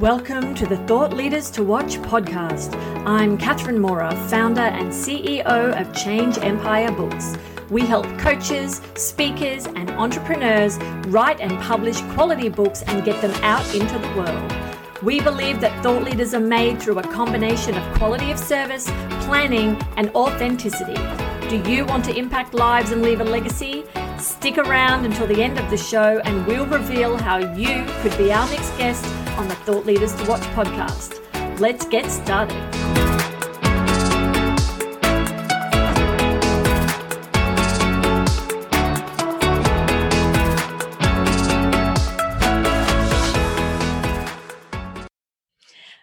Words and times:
Welcome 0.00 0.54
to 0.54 0.64
the 0.64 0.76
Thought 0.86 1.12
Leaders 1.12 1.50
to 1.50 1.64
Watch 1.64 1.96
podcast. 1.96 2.72
I'm 3.04 3.36
Catherine 3.36 3.80
Mora, 3.80 4.14
founder 4.28 4.60
and 4.60 4.92
CEO 4.92 5.44
of 5.44 5.92
Change 5.92 6.38
Empire 6.38 6.92
Books. 6.92 7.36
We 7.68 7.82
help 7.82 8.06
coaches, 8.16 8.80
speakers, 8.94 9.66
and 9.66 9.90
entrepreneurs 9.90 10.78
write 11.08 11.40
and 11.40 11.50
publish 11.62 12.00
quality 12.12 12.48
books 12.48 12.82
and 12.82 13.04
get 13.04 13.20
them 13.20 13.32
out 13.42 13.74
into 13.74 13.98
the 13.98 14.06
world. 14.14 15.02
We 15.02 15.20
believe 15.20 15.60
that 15.62 15.82
thought 15.82 16.04
leaders 16.04 16.32
are 16.32 16.38
made 16.38 16.80
through 16.80 17.00
a 17.00 17.02
combination 17.02 17.76
of 17.76 17.98
quality 17.98 18.30
of 18.30 18.38
service, 18.38 18.84
planning, 19.24 19.76
and 19.96 20.10
authenticity. 20.10 20.94
Do 21.48 21.56
you 21.68 21.84
want 21.84 22.04
to 22.04 22.16
impact 22.16 22.54
lives 22.54 22.92
and 22.92 23.02
leave 23.02 23.20
a 23.20 23.24
legacy? 23.24 23.82
Stick 24.18 24.58
around 24.58 25.06
until 25.06 25.26
the 25.26 25.42
end 25.42 25.58
of 25.58 25.68
the 25.70 25.76
show 25.76 26.20
and 26.24 26.46
we'll 26.46 26.66
reveal 26.66 27.16
how 27.16 27.38
you 27.54 27.84
could 28.00 28.16
be 28.16 28.32
our 28.32 28.48
next 28.50 28.70
guest 28.78 29.04
on 29.38 29.46
the 29.46 29.54
Thought 29.54 29.86
Leaders 29.86 30.14
to 30.16 30.24
Watch 30.28 30.42
podcast. 30.54 31.20
Let's 31.60 31.86
get 31.86 32.10
started. 32.10 32.56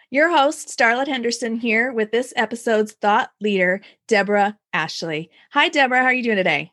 Your 0.08 0.30
host, 0.34 0.68
Starlet 0.68 1.08
Henderson, 1.08 1.56
here 1.56 1.92
with 1.92 2.10
this 2.10 2.32
episode's 2.36 2.92
thought 2.92 3.32
leader, 3.38 3.82
Deborah 4.08 4.56
Ashley. 4.72 5.30
Hi, 5.50 5.68
Deborah. 5.68 6.00
How 6.00 6.06
are 6.06 6.14
you 6.14 6.22
doing 6.22 6.36
today? 6.36 6.72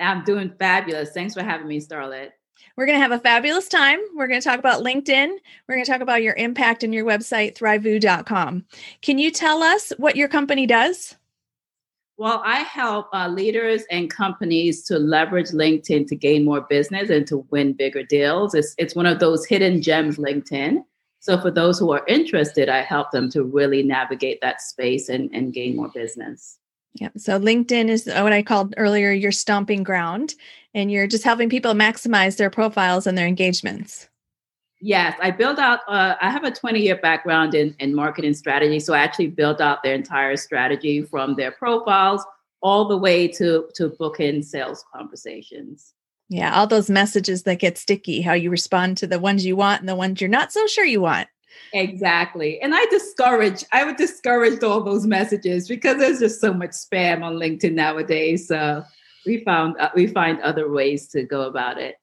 I'm 0.00 0.22
doing 0.22 0.52
fabulous. 0.60 1.10
Thanks 1.10 1.34
for 1.34 1.42
having 1.42 1.66
me, 1.66 1.80
Starlet. 1.80 2.30
We're 2.76 2.86
going 2.86 2.96
to 2.96 3.02
have 3.02 3.12
a 3.12 3.18
fabulous 3.18 3.68
time. 3.68 4.00
We're 4.14 4.28
going 4.28 4.40
to 4.40 4.48
talk 4.48 4.58
about 4.58 4.82
LinkedIn. 4.82 5.36
We're 5.68 5.74
going 5.74 5.84
to 5.84 5.90
talk 5.90 6.00
about 6.00 6.22
your 6.22 6.34
impact 6.34 6.82
and 6.82 6.94
your 6.94 7.04
website, 7.04 7.54
thrivoo.com. 7.54 8.64
Can 9.02 9.18
you 9.18 9.30
tell 9.30 9.62
us 9.62 9.92
what 9.98 10.16
your 10.16 10.28
company 10.28 10.66
does? 10.66 11.16
Well, 12.18 12.42
I 12.44 12.60
help 12.60 13.08
uh, 13.12 13.28
leaders 13.28 13.82
and 13.90 14.08
companies 14.08 14.84
to 14.84 14.98
leverage 14.98 15.48
LinkedIn 15.48 16.06
to 16.08 16.14
gain 16.14 16.44
more 16.44 16.60
business 16.60 17.10
and 17.10 17.26
to 17.26 17.38
win 17.50 17.72
bigger 17.72 18.02
deals. 18.02 18.54
It's, 18.54 18.74
it's 18.78 18.94
one 18.94 19.06
of 19.06 19.18
those 19.18 19.44
hidden 19.46 19.82
gems, 19.82 20.18
LinkedIn. 20.18 20.84
So, 21.20 21.40
for 21.40 21.50
those 21.50 21.78
who 21.78 21.92
are 21.92 22.04
interested, 22.06 22.68
I 22.68 22.82
help 22.82 23.12
them 23.12 23.30
to 23.30 23.44
really 23.44 23.82
navigate 23.82 24.40
that 24.40 24.60
space 24.60 25.08
and, 25.08 25.30
and 25.32 25.52
gain 25.52 25.76
more 25.76 25.88
business. 25.88 26.58
Yeah. 26.94 27.08
So 27.16 27.38
LinkedIn 27.38 27.88
is 27.88 28.06
what 28.06 28.32
I 28.32 28.42
called 28.42 28.74
earlier 28.76 29.10
your 29.10 29.32
stomping 29.32 29.82
ground, 29.82 30.34
and 30.74 30.90
you're 30.90 31.06
just 31.06 31.24
helping 31.24 31.48
people 31.48 31.72
maximize 31.72 32.36
their 32.36 32.50
profiles 32.50 33.06
and 33.06 33.16
their 33.16 33.26
engagements. 33.26 34.08
Yes, 34.84 35.16
I 35.22 35.30
built 35.30 35.60
out, 35.60 35.80
uh, 35.86 36.16
I 36.20 36.28
have 36.28 36.42
a 36.42 36.50
20 36.50 36.80
year 36.80 36.96
background 36.96 37.54
in, 37.54 37.74
in 37.78 37.94
marketing 37.94 38.34
strategy. 38.34 38.80
So 38.80 38.94
I 38.94 38.98
actually 38.98 39.28
built 39.28 39.60
out 39.60 39.82
their 39.84 39.94
entire 39.94 40.36
strategy 40.36 41.02
from 41.02 41.36
their 41.36 41.52
profiles 41.52 42.24
all 42.62 42.88
the 42.88 42.96
way 42.96 43.28
to, 43.28 43.68
to 43.76 43.90
book 43.90 44.18
in 44.18 44.42
sales 44.42 44.84
conversations. 44.92 45.94
Yeah, 46.28 46.56
all 46.56 46.66
those 46.66 46.90
messages 46.90 47.44
that 47.44 47.60
get 47.60 47.78
sticky, 47.78 48.22
how 48.22 48.32
you 48.32 48.50
respond 48.50 48.96
to 48.98 49.06
the 49.06 49.20
ones 49.20 49.46
you 49.46 49.54
want 49.54 49.80
and 49.80 49.88
the 49.88 49.94
ones 49.94 50.20
you're 50.20 50.28
not 50.28 50.52
so 50.52 50.66
sure 50.66 50.84
you 50.84 51.00
want. 51.00 51.28
Exactly. 51.72 52.60
And 52.60 52.74
I 52.74 52.84
discourage, 52.86 53.64
I 53.72 53.84
would 53.84 53.96
discourage 53.96 54.62
all 54.62 54.82
those 54.82 55.06
messages 55.06 55.68
because 55.68 55.98
there's 55.98 56.18
just 56.18 56.40
so 56.40 56.52
much 56.52 56.70
spam 56.70 57.22
on 57.22 57.36
LinkedIn 57.36 57.72
nowadays. 57.72 58.48
So 58.48 58.84
we 59.26 59.42
found, 59.44 59.76
uh, 59.78 59.90
we 59.94 60.06
find 60.06 60.40
other 60.40 60.70
ways 60.70 61.08
to 61.08 61.22
go 61.22 61.42
about 61.42 61.78
it. 61.78 61.96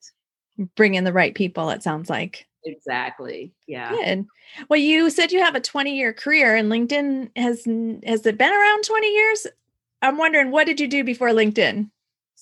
Bring 0.76 0.94
in 0.94 1.04
the 1.04 1.12
right 1.12 1.34
people, 1.34 1.70
it 1.70 1.82
sounds 1.82 2.10
like. 2.10 2.46
Exactly. 2.64 3.52
Yeah. 3.66 3.90
Good. 3.90 4.26
Well, 4.68 4.80
you 4.80 5.08
said 5.08 5.32
you 5.32 5.40
have 5.40 5.54
a 5.54 5.60
20 5.60 5.96
year 5.96 6.12
career 6.12 6.56
and 6.56 6.70
LinkedIn 6.70 7.30
has, 7.36 7.64
has 8.04 8.26
it 8.26 8.38
been 8.38 8.52
around 8.52 8.84
20 8.84 9.06
years? 9.06 9.46
I'm 10.02 10.18
wondering, 10.18 10.50
what 10.50 10.66
did 10.66 10.80
you 10.80 10.88
do 10.88 11.04
before 11.04 11.28
LinkedIn? 11.30 11.90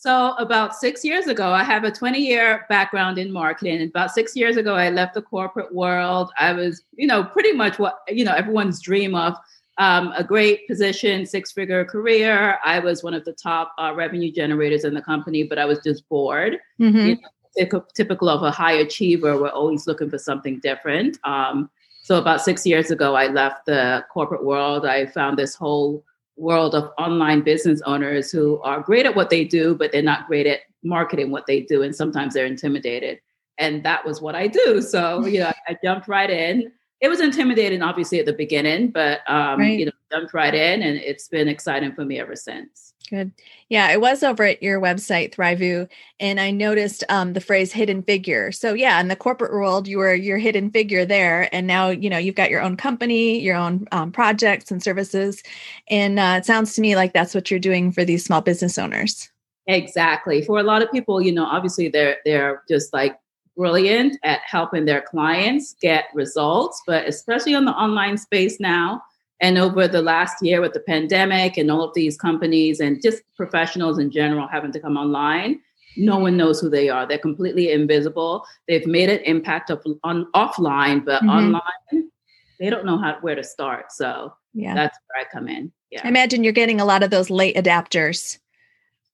So, 0.01 0.35
about 0.35 0.77
six 0.77 1.05
years 1.05 1.27
ago, 1.27 1.51
I 1.51 1.65
have 1.65 1.83
a 1.83 1.91
20 1.91 2.21
year 2.21 2.67
background 2.69 3.19
in 3.19 3.33
marketing. 3.33 3.83
About 3.83 4.13
six 4.13 4.37
years 4.37 4.57
ago, 4.57 4.77
I 4.77 4.91
left 4.91 5.15
the 5.15 5.23
corporate 5.23 5.75
world. 5.75 6.31
I 6.39 6.53
was, 6.53 6.85
you 6.93 7.09
know, 7.09 7.25
pretty 7.25 7.51
much 7.51 7.81
what, 7.81 7.99
you 8.07 8.25
know, 8.25 8.33
everyone's 8.33 8.81
dream 8.81 9.17
of 9.17 9.35
um, 9.79 10.13
a 10.17 10.23
great 10.23 10.69
position, 10.69 11.27
six 11.27 11.51
figure 11.51 11.85
career. 11.85 12.61
I 12.65 12.79
was 12.79 13.03
one 13.03 13.13
of 13.13 13.25
the 13.25 13.33
top 13.33 13.73
uh, 13.77 13.93
revenue 13.93 14.31
generators 14.31 14.85
in 14.85 14.95
the 14.95 15.03
company, 15.03 15.43
but 15.43 15.59
I 15.59 15.65
was 15.65 15.81
just 15.81 16.09
bored. 16.09 16.59
Mm-hmm. 16.81 16.97
You 16.97 17.67
know, 17.67 17.85
typical 17.93 18.29
of 18.29 18.45
a 18.45 18.53
high 18.53 18.75
achiever, 18.75 19.37
we're 19.37 19.49
always 19.49 19.89
looking 19.89 20.11
for 20.11 20.19
something 20.19 20.61
different. 20.61 21.19
Um, 21.25 21.71
so, 22.05 22.19
about 22.19 22.41
six 22.41 22.65
years 22.65 22.93
ago, 22.93 23.17
I 23.17 23.27
left 23.27 23.67
the 23.67 24.05
corporate 24.13 24.45
world. 24.45 24.87
I 24.87 25.07
found 25.07 25.37
this 25.37 25.57
whole 25.57 26.05
world 26.39 26.75
of 26.75 26.91
online 26.99 27.43
business 27.43 27.83
owners 27.85 28.31
who 28.31 28.61
are 28.63 28.81
great 28.81 29.07
at 29.07 29.15
what 29.15 29.31
they 29.31 29.45
do, 29.45 29.75
but 29.75 29.93
they're 29.93 30.03
not 30.03 30.27
great 30.27 30.47
at 30.47 30.61
marketing 30.83 31.31
what 31.31 31.47
they 31.47 31.61
do. 31.63 31.83
And 31.83 31.95
sometimes 31.95 32.35
they're 32.35 32.47
intimidated. 32.47 33.19
And 33.59 33.83
that 33.85 34.05
was 34.05 34.21
what 34.21 34.35
I 34.35 34.47
do. 34.47 34.81
So, 34.81 35.27
you 35.27 35.41
know, 35.41 35.53
I 35.67 35.77
jumped 35.83 36.09
right 36.09 36.31
in. 36.31 36.71
It 37.01 37.09
was 37.09 37.21
intimidating, 37.21 37.83
obviously, 37.83 38.19
at 38.21 38.27
the 38.27 38.33
beginning, 38.33 38.91
but, 38.91 39.21
um, 39.29 39.61
right. 39.61 39.79
you 39.79 39.87
know, 39.87 39.93
jumped 40.13 40.33
right 40.33 40.55
in 40.55 40.83
and 40.83 40.97
it's 40.99 41.29
been 41.29 41.49
exciting 41.49 41.95
for 41.95 42.05
me 42.05 42.21
ever 42.21 42.37
since. 42.37 42.88
Good. 43.09 43.33
Yeah, 43.69 43.87
I 43.87 43.97
was 43.97 44.23
over 44.23 44.45
at 44.45 44.63
your 44.63 44.81
website, 44.81 45.33
Thrivoo, 45.33 45.89
and 46.21 46.39
I 46.39 46.51
noticed 46.51 47.05
um, 47.09 47.33
the 47.33 47.41
phrase 47.41 47.73
hidden 47.73 48.03
figure. 48.03 48.53
So 48.53 48.75
yeah, 48.75 49.01
in 49.01 49.09
the 49.09 49.17
corporate 49.17 49.53
world, 49.53 49.89
you 49.89 49.99
were 49.99 50.15
your 50.15 50.37
hidden 50.37 50.71
figure 50.71 51.07
there, 51.07 51.49
and 51.55 51.67
now 51.67 51.89
you 51.89 52.11
know 52.11 52.19
you've 52.19 52.35
got 52.35 52.51
your 52.51 52.61
own 52.61 52.77
company, 52.77 53.39
your 53.41 53.57
own 53.57 53.87
um, 53.93 54.13
projects 54.13 54.71
and 54.71 54.83
services, 54.83 55.43
and 55.89 56.19
uh, 56.19 56.37
it 56.39 56.45
sounds 56.45 56.75
to 56.75 56.83
me 56.83 56.97
like 56.97 57.15
that's 57.15 57.35
what 57.35 57.51
you're 57.51 57.61
doing 57.61 57.93
for 57.93 58.05
these 58.05 58.25
small 58.25 58.43
business 58.43 58.77
owners. 58.77 59.31
Exactly. 59.67 60.43
For 60.43 60.59
a 60.59 60.63
lot 60.63 60.83
of 60.83 60.91
people, 60.91 61.23
you 61.23 61.33
know, 61.33 61.47
obviously 61.47 61.89
they're 61.89 62.19
they're 62.27 62.63
just 62.69 62.93
like 62.93 63.19
brilliant 63.57 64.19
at 64.23 64.41
helping 64.45 64.85
their 64.85 65.03
clients 65.03 65.75
get 65.81 66.07
results, 66.15 66.83
but 66.87 67.09
especially 67.09 67.55
on 67.55 67.65
the 67.65 67.73
online 67.73 68.19
space 68.19 68.61
now 68.61 69.03
and 69.41 69.59
over 69.59 69.87
the 69.87 70.03
last 70.03 70.43
year 70.43 70.61
with 70.61 70.73
the 70.73 70.81
pandemic 70.81 71.57
and 71.57 71.71
all 71.71 71.83
of 71.83 71.95
these 71.95 72.17
companies 72.17 72.81
and 72.81 73.01
just 73.03 73.23
professionals 73.37 73.99
in 73.99 74.11
general 74.11 74.49
having 74.49 74.73
to 74.73 74.81
come 74.81 74.97
online, 74.97 75.61
no 75.97 76.19
one 76.19 76.37
knows 76.37 76.61
who 76.61 76.69
they 76.69 76.89
are. 76.89 77.07
They're 77.07 77.19
completely 77.19 77.73
invisible. 77.73 78.45
They've 78.67 78.87
made 78.87 79.11
an 79.11 79.21
impact 79.21 79.71
of, 79.71 79.85
on 80.05 80.27
offline, 80.35 81.05
but 81.05 81.23
mm-hmm. 81.23 81.31
online, 81.31 82.11
they 82.59 82.71
don't 82.71 82.85
know 82.85 82.99
how 82.99 83.19
where 83.21 83.35
to 83.35 83.45
start. 83.45 83.93
So 83.93 84.35
yeah, 84.55 84.75
that's 84.75 84.99
where 85.07 85.25
I 85.25 85.29
come 85.33 85.49
in. 85.49 85.73
Yeah. 85.91 86.01
I 86.05 86.09
imagine 86.09 86.45
you're 86.45 86.53
getting 86.53 86.81
a 86.81 86.85
lot 86.85 87.03
of 87.03 87.11
those 87.11 87.31
late 87.31 87.57
adapters 87.57 88.39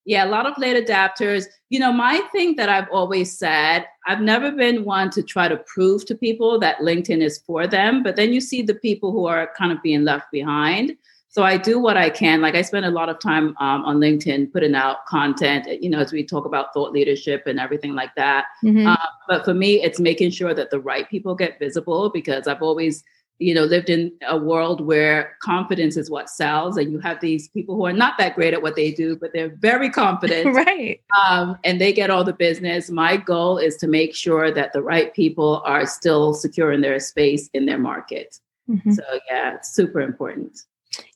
yeah, 0.05 0.25
a 0.25 0.29
lot 0.29 0.47
of 0.47 0.59
late 0.59 0.87
adapters. 0.87 1.47
You 1.71 1.81
know, 1.81 1.93
my 1.93 2.21
thing 2.33 2.57
that 2.57 2.69
I've 2.69 2.89
always 2.93 3.37
said, 3.37 3.87
I've 4.07 4.21
never 4.21 4.53
been 4.53 4.85
one 4.85 5.11
to 5.11 5.23
try 5.23 5.49
to 5.49 5.57
prove 5.57 6.05
to 6.07 6.15
people 6.15 6.59
that 6.61 6.79
LinkedIn 6.79 7.23
is 7.23 7.39
for 7.39 7.67
them, 7.67 8.03
but 8.03 8.17
then 8.17 8.33
you 8.33 8.41
see 8.41 8.63
the 8.63 8.75
people 8.75 9.13
who 9.13 9.27
are 9.27 9.51
kind 9.57 9.73
of 9.73 9.83
being 9.83 10.05
left 10.05 10.31
behind. 10.31 10.97
So 11.35 11.43
I 11.43 11.57
do 11.57 11.81
what 11.81 11.97
I 11.97 12.11
can. 12.11 12.41
Like 12.41 12.55
I 12.55 12.63
spend 12.63 12.85
a 12.85 12.93
lot 12.93 13.09
of 13.09 13.19
time 13.19 13.57
um, 13.59 13.85
on 13.85 13.97
LinkedIn 13.97 14.53
putting 14.53 14.77
out 14.77 15.05
content, 15.07 15.67
you 15.83 15.91
know, 15.91 15.99
as 15.99 16.13
we 16.13 16.25
talk 16.25 16.45
about 16.45 16.73
thought 16.73 16.93
leadership 16.93 17.43
and 17.47 17.59
everything 17.59 17.95
like 17.95 18.15
that. 18.15 18.45
Mm-hmm. 18.63 18.87
Uh, 18.87 18.97
but 19.29 19.45
for 19.45 19.53
me, 19.53 19.83
it's 19.83 19.99
making 19.99 20.31
sure 20.31 20.55
that 20.55 20.71
the 20.71 20.79
right 20.79 21.11
people 21.11 21.35
get 21.35 21.59
visible 21.59 22.09
because 22.09 22.47
I've 22.47 22.63
always 22.63 23.03
you 23.39 23.55
know 23.55 23.65
lived 23.65 23.91
in 23.91 24.13
a 24.29 24.39
world 24.39 24.81
where 24.81 25.37
confidence 25.43 25.97
is 25.97 26.11
what 26.11 26.31
sells 26.31 26.77
and 26.77 26.93
you 26.93 26.99
have 27.01 27.21
these 27.21 27.49
people 27.49 27.75
who 27.75 27.85
are 27.85 27.93
not 27.93 28.15
that 28.19 28.35
great 28.35 28.55
at 28.55 28.63
what 28.63 28.77
they 28.77 28.93
do 28.93 29.17
but 29.17 29.33
they're 29.33 29.57
very 29.57 29.91
confident. 29.91 30.55
Right. 30.65 31.01
Um, 31.21 31.59
and 31.65 31.81
they 31.81 31.93
get 31.93 32.11
all 32.11 32.23
the 32.23 32.33
business. 32.33 32.89
My 32.89 33.17
goal 33.17 33.59
is 33.59 33.77
to 33.79 33.89
make 33.89 34.15
sure 34.15 34.53
that 34.53 34.73
the 34.73 34.83
right 34.83 35.13
people 35.13 35.63
are 35.65 35.85
still 35.85 36.33
secure 36.33 36.71
in 36.71 36.81
their 36.81 37.01
space 37.01 37.51
in 37.55 37.67
their 37.67 37.79
market. 37.79 38.39
Mm-hmm. 38.71 38.93
so 38.93 39.03
yeah 39.31 39.57
it's 39.57 39.75
super 39.75 40.01
important. 40.01 40.61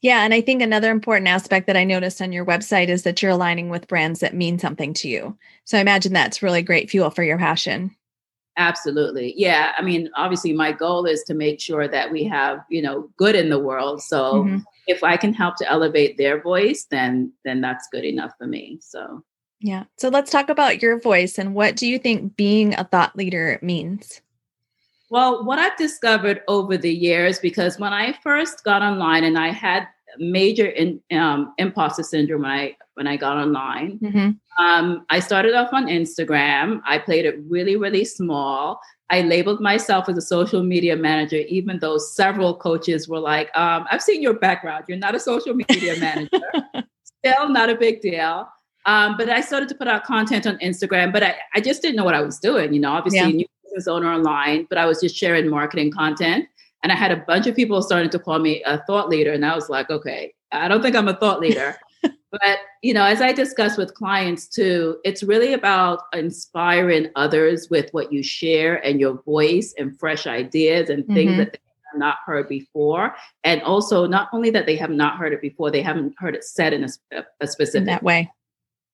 Yeah 0.03 0.25
and 0.25 0.35
i 0.35 0.41
think 0.41 0.61
another 0.61 0.91
important 0.91 1.29
aspect 1.29 1.67
that 1.67 1.77
i 1.77 1.85
noticed 1.85 2.21
on 2.21 2.33
your 2.33 2.45
website 2.45 2.89
is 2.89 3.05
that 3.05 3.23
you're 3.23 3.31
aligning 3.31 3.69
with 3.69 3.89
brands 3.89 4.21
that 4.21 4.35
mean 4.35 4.59
something 4.59 4.93
to 4.95 5.09
you. 5.09 5.39
So 5.65 5.79
i 5.79 5.81
imagine 5.81 6.13
that's 6.13 6.43
really 6.43 6.63
great 6.63 6.91
fuel 6.91 7.11
for 7.11 7.23
your 7.23 7.39
passion 7.39 7.95
Absolutely. 8.59 9.35
Yeah. 9.37 9.73
I 9.79 9.83
mean, 9.83 10.11
obviously 10.17 10.53
my 10.53 10.73
goal 10.73 11.07
is 11.07 11.23
to 11.25 11.35
make 11.35 11.61
sure 11.61 11.87
that 11.87 12.11
we 12.11 12.25
have, 12.25 12.65
you 12.69 12.83
know, 12.83 13.09
good 13.17 13.37
in 13.37 13.51
the 13.51 13.59
world. 13.59 14.03
So 14.03 14.43
mm-hmm. 14.45 14.59
if 14.89 15.05
I 15.05 15.17
can 15.17 15.33
help 15.33 15.57
to 15.59 15.71
elevate 15.71 16.19
their 16.19 16.43
voice, 16.43 16.87
then 16.91 17.33
then 17.45 17.61
that's 17.61 17.89
good 17.93 18.05
enough 18.05 18.33
for 18.37 18.49
me. 18.49 18.79
So 18.83 19.23
yeah. 19.61 19.85
So 19.97 20.09
let's 20.09 20.33
talk 20.33 20.49
about 20.49 20.83
your 20.83 21.01
voice 21.01 21.39
and 21.39 21.55
what 21.55 21.77
do 21.77 21.87
you 21.87 22.01
think 22.01 22.37
being 22.37 22.75
a 22.75 22.85
thought 22.85 23.15
leader 23.17 23.61
means? 23.63 24.21
Well, 25.09 25.45
what 25.45 25.61
I've 25.61 25.77
discovered 25.77 26.43
over 26.49 26.77
the 26.77 26.93
years, 26.93 27.39
because 27.39 27.79
when 27.79 27.93
I 27.93 28.13
first 28.23 28.65
got 28.65 28.83
online 28.83 29.25
and 29.25 29.39
I 29.39 29.51
had 29.51 29.87
major 30.19 30.67
in, 30.67 31.01
um, 31.13 31.55
imposter 31.59 32.03
syndrome 32.03 32.43
when 32.43 32.51
I 32.51 32.77
when 32.99 33.07
I 33.07 33.17
got 33.17 33.39
online. 33.39 33.99
Mm-hmm. 34.01 34.63
Um, 34.63 35.07
I 35.09 35.21
started 35.21 35.55
off 35.55 35.73
on 35.73 35.87
Instagram. 35.87 36.83
I 36.85 36.99
played 36.99 37.25
it 37.25 37.37
really, 37.49 37.77
really 37.77 38.05
small. 38.05 38.81
I 39.09 39.23
labeled 39.23 39.61
myself 39.61 40.09
as 40.09 40.19
a 40.19 40.21
social 40.21 40.63
media 40.63 40.97
manager, 40.97 41.39
even 41.49 41.79
though 41.79 41.97
several 41.97 42.55
coaches 42.55 43.09
were 43.09 43.21
like, 43.21 43.57
um, 43.57 43.87
I've 43.91 44.03
seen 44.03 44.21
your 44.21 44.35
background. 44.35 44.85
You're 44.89 44.99
not 44.99 45.15
a 45.15 45.21
social 45.21 45.55
media 45.55 45.97
manager. 46.01 46.41
Still 47.05 47.49
not 47.49 47.71
a 47.71 47.75
big 47.75 48.03
deal. 48.03 48.47
Um, 48.85 49.17
but 49.17 49.31
I 49.31 49.41
started 49.41 49.69
to 49.71 49.75
put 49.75 49.89
out 49.89 50.05
content 50.05 50.47
on 50.47 50.59
Instagram, 50.59 51.13
but 51.13 51.23
I, 51.23 51.37
I 51.55 51.61
just 51.61 51.81
didn't 51.81 51.97
know 51.97 52.05
what 52.05 52.15
I 52.15 52.21
was 52.21 52.39
doing. 52.39 52.75
You 52.75 52.81
know, 52.81 52.93
obviously, 52.93 53.21
yeah. 53.21 53.27
new 53.29 53.47
business 53.65 53.89
owner 53.89 54.13
online, 54.13 54.67
but 54.69 54.77
I 54.77 54.87
was 54.87 55.01
just 55.01 55.17
sharing 55.17 55.49
marketing 55.49 55.91
content. 55.91 56.47
And 56.83 56.93
I 56.93 56.95
had 56.95 57.11
a 57.11 57.17
bunch 57.17 57.47
of 57.47 57.57
people 57.57 57.81
starting 57.83 58.11
to 58.11 58.19
call 58.19 58.39
me 58.39 58.63
a 58.65 58.83
thought 58.85 59.09
leader. 59.09 59.33
And 59.33 59.45
I 59.45 59.55
was 59.55 59.69
like, 59.69 59.91
okay, 59.91 60.35
I 60.53 60.69
don't 60.69 60.83
think 60.83 60.97
I'm 60.97 61.09
a 61.09 61.15
thought 61.15 61.41
leader. 61.41 61.77
But 62.31 62.59
you 62.83 62.93
know 62.93 63.05
as 63.05 63.21
i 63.21 63.33
discuss 63.33 63.77
with 63.77 63.95
clients 63.95 64.47
too 64.47 64.99
it's 65.05 65.23
really 65.23 65.53
about 65.53 66.03
inspiring 66.13 67.09
others 67.17 67.69
with 67.71 67.89
what 67.93 68.13
you 68.13 68.23
share 68.23 68.77
and 68.85 69.01
your 69.01 69.23
voice 69.23 69.75
and 69.79 69.99
fresh 69.99 70.27
ideas 70.27 70.91
and 70.91 71.07
things 71.07 71.31
mm-hmm. 71.31 71.39
that 71.39 71.53
they 71.53 71.59
have 71.93 71.99
not 71.99 72.17
heard 72.25 72.49
before 72.49 73.15
and 73.45 73.63
also 73.63 74.07
not 74.07 74.29
only 74.33 74.51
that 74.51 74.67
they 74.67 74.77
have 74.77 74.91
not 74.91 75.17
heard 75.17 75.33
it 75.33 75.41
before 75.41 75.71
they 75.71 75.83
haven't 75.83 76.15
heard 76.19 76.35
it 76.35 76.45
said 76.45 76.73
in 76.73 76.85
a, 76.85 77.25
a 77.41 77.47
specific 77.47 77.81
in 77.81 77.85
that 77.87 78.03
way 78.03 78.31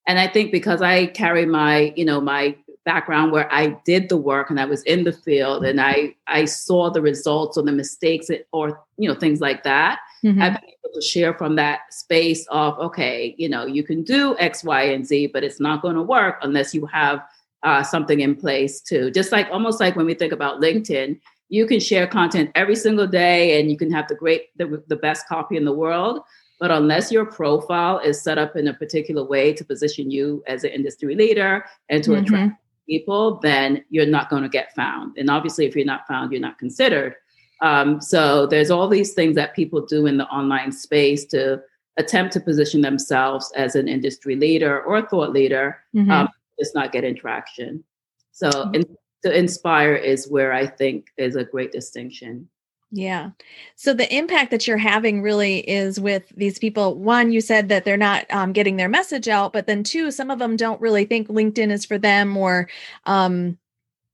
and 0.07 0.19
i 0.19 0.27
think 0.27 0.53
because 0.53 0.81
i 0.81 1.07
carry 1.07 1.47
my 1.47 1.93
you 1.97 2.05
know 2.05 2.21
my 2.21 2.57
background 2.85 3.33
where 3.33 3.53
i 3.53 3.69
did 3.85 4.09
the 4.11 4.17
work 4.17 4.51
and 4.51 4.61
i 4.61 4.65
was 4.65 4.83
in 4.83 5.05
the 5.05 5.13
field 5.13 5.65
and 5.65 5.81
i 5.81 6.15
i 6.27 6.45
saw 6.45 6.91
the 6.91 7.01
results 7.01 7.57
or 7.57 7.65
the 7.65 7.73
mistakes 7.73 8.29
or 8.53 8.81
you 8.99 9.09
know 9.09 9.19
things 9.19 9.41
like 9.41 9.65
that 9.65 10.01
mm-hmm. 10.25 10.43
i've 10.43 10.55
been 10.55 10.71
able 10.71 10.95
to 10.95 11.03
share 11.03 11.35
from 11.35 11.57
that 11.57 11.81
space 11.93 12.47
of 12.49 12.79
okay 12.79 13.35
you 13.39 13.49
know 13.49 13.67
you 13.67 13.83
can 13.83 14.03
do 14.03 14.37
x 14.39 14.65
y 14.65 14.83
and 14.83 15.07
z 15.07 15.27
but 15.27 15.45
it's 15.45 15.61
not 15.61 15.83
going 15.83 15.95
to 15.95 16.03
work 16.03 16.39
unless 16.43 16.75
you 16.75 16.87
have 16.87 17.21
uh, 17.63 17.83
something 17.83 18.21
in 18.21 18.35
place 18.37 18.81
too 18.81 19.11
just 19.11 19.33
like 19.33 19.49
almost 19.51 19.81
like 19.81 19.97
when 19.97 20.07
we 20.07 20.15
think 20.15 20.33
about 20.33 20.61
linkedin 20.61 21.19
you 21.49 21.67
can 21.67 21.81
share 21.81 22.07
content 22.07 22.51
every 22.55 22.77
single 22.77 23.07
day 23.07 23.59
and 23.59 23.71
you 23.71 23.77
can 23.77 23.91
have 23.91 24.07
the 24.09 24.15
great 24.15 24.57
the, 24.57 24.83
the 24.89 24.97
best 24.97 25.27
copy 25.29 25.57
in 25.57 25.65
the 25.65 25.73
world 25.73 26.21
but 26.61 26.71
unless 26.71 27.11
your 27.11 27.27
profile 27.27 27.99
is 27.99 28.23
set 28.23 28.39
up 28.39 28.57
in 28.57 28.69
a 28.69 28.75
particular 28.75 29.25
way 29.25 29.53
to 29.53 29.65
position 29.65 30.11
you 30.11 30.43
as 30.47 30.65
an 30.65 30.71
industry 30.71 31.15
leader 31.15 31.65
and 31.89 32.03
to 32.05 32.11
mm-hmm. 32.11 32.25
attract 32.25 32.55
people, 32.87 33.39
then 33.41 33.85
you're 33.91 34.07
not 34.07 34.31
going 34.31 34.43
to 34.43 34.49
get 34.49 34.75
found. 34.75 35.17
And 35.17 35.31
obviously, 35.31 35.67
if 35.67 35.75
you're 35.75 35.85
not 35.85 36.07
found, 36.07 36.33
you're 36.33 36.41
not 36.41 36.59
considered. 36.59 37.15
Um, 37.61 38.01
so 38.01 38.47
there's 38.47 38.71
all 38.71 38.89
these 38.89 39.15
things 39.15 39.35
that 39.37 39.55
people 39.55 39.85
do 39.87 40.07
in 40.07 40.17
the 40.17 40.27
online 40.27 40.73
space 40.73 41.25
to 41.27 41.63
attempt 41.97 42.33
to 42.33 42.41
position 42.41 42.81
themselves 42.81 43.53
as 43.57 43.77
an 43.77 43.89
industry 43.89 44.37
leader 44.37 44.83
or 44.83 44.99
a 44.99 45.09
thought 45.09 45.33
leader, 45.33 45.79
mm-hmm. 45.95 46.11
um, 46.11 46.29
just 46.59 46.75
not 46.75 46.93
get 46.93 47.05
traction. 47.17 47.85
So 48.33 48.51
mm-hmm. 48.51 48.75
in, 48.75 48.97
to 49.23 49.39
inspire 49.39 49.95
is 49.95 50.29
where 50.29 50.53
I 50.53 50.67
think 50.67 51.07
is 51.17 51.37
a 51.37 51.45
great 51.45 51.73
distinction. 51.73 52.49
Yeah. 52.91 53.31
So 53.75 53.95
the 53.95 54.15
impact 54.15 54.51
that 54.53 54.69
you're 54.69 54.77
having 54.77 55.23
really 55.23 55.59
is 55.61 55.99
with 55.99 56.29
these 56.37 56.59
people. 56.59 56.95
One, 56.97 57.33
you 57.33 57.41
said 57.41 57.69
that 57.69 57.85
they're 57.85 57.97
not 57.97 58.25
um, 58.31 58.53
getting 58.53 58.77
their 58.77 58.89
message 58.89 59.27
out, 59.27 59.53
but 59.53 59.67
then 59.67 59.83
two, 59.83 60.11
some 60.11 60.31
of 60.31 60.39
them 60.39 60.57
don't 60.57 60.81
really 60.81 61.05
think 61.05 61.29
LinkedIn 61.29 61.73
is 61.73 61.85
for 61.85 61.99
them, 61.99 62.37
or, 62.37 62.69
um, 63.07 63.59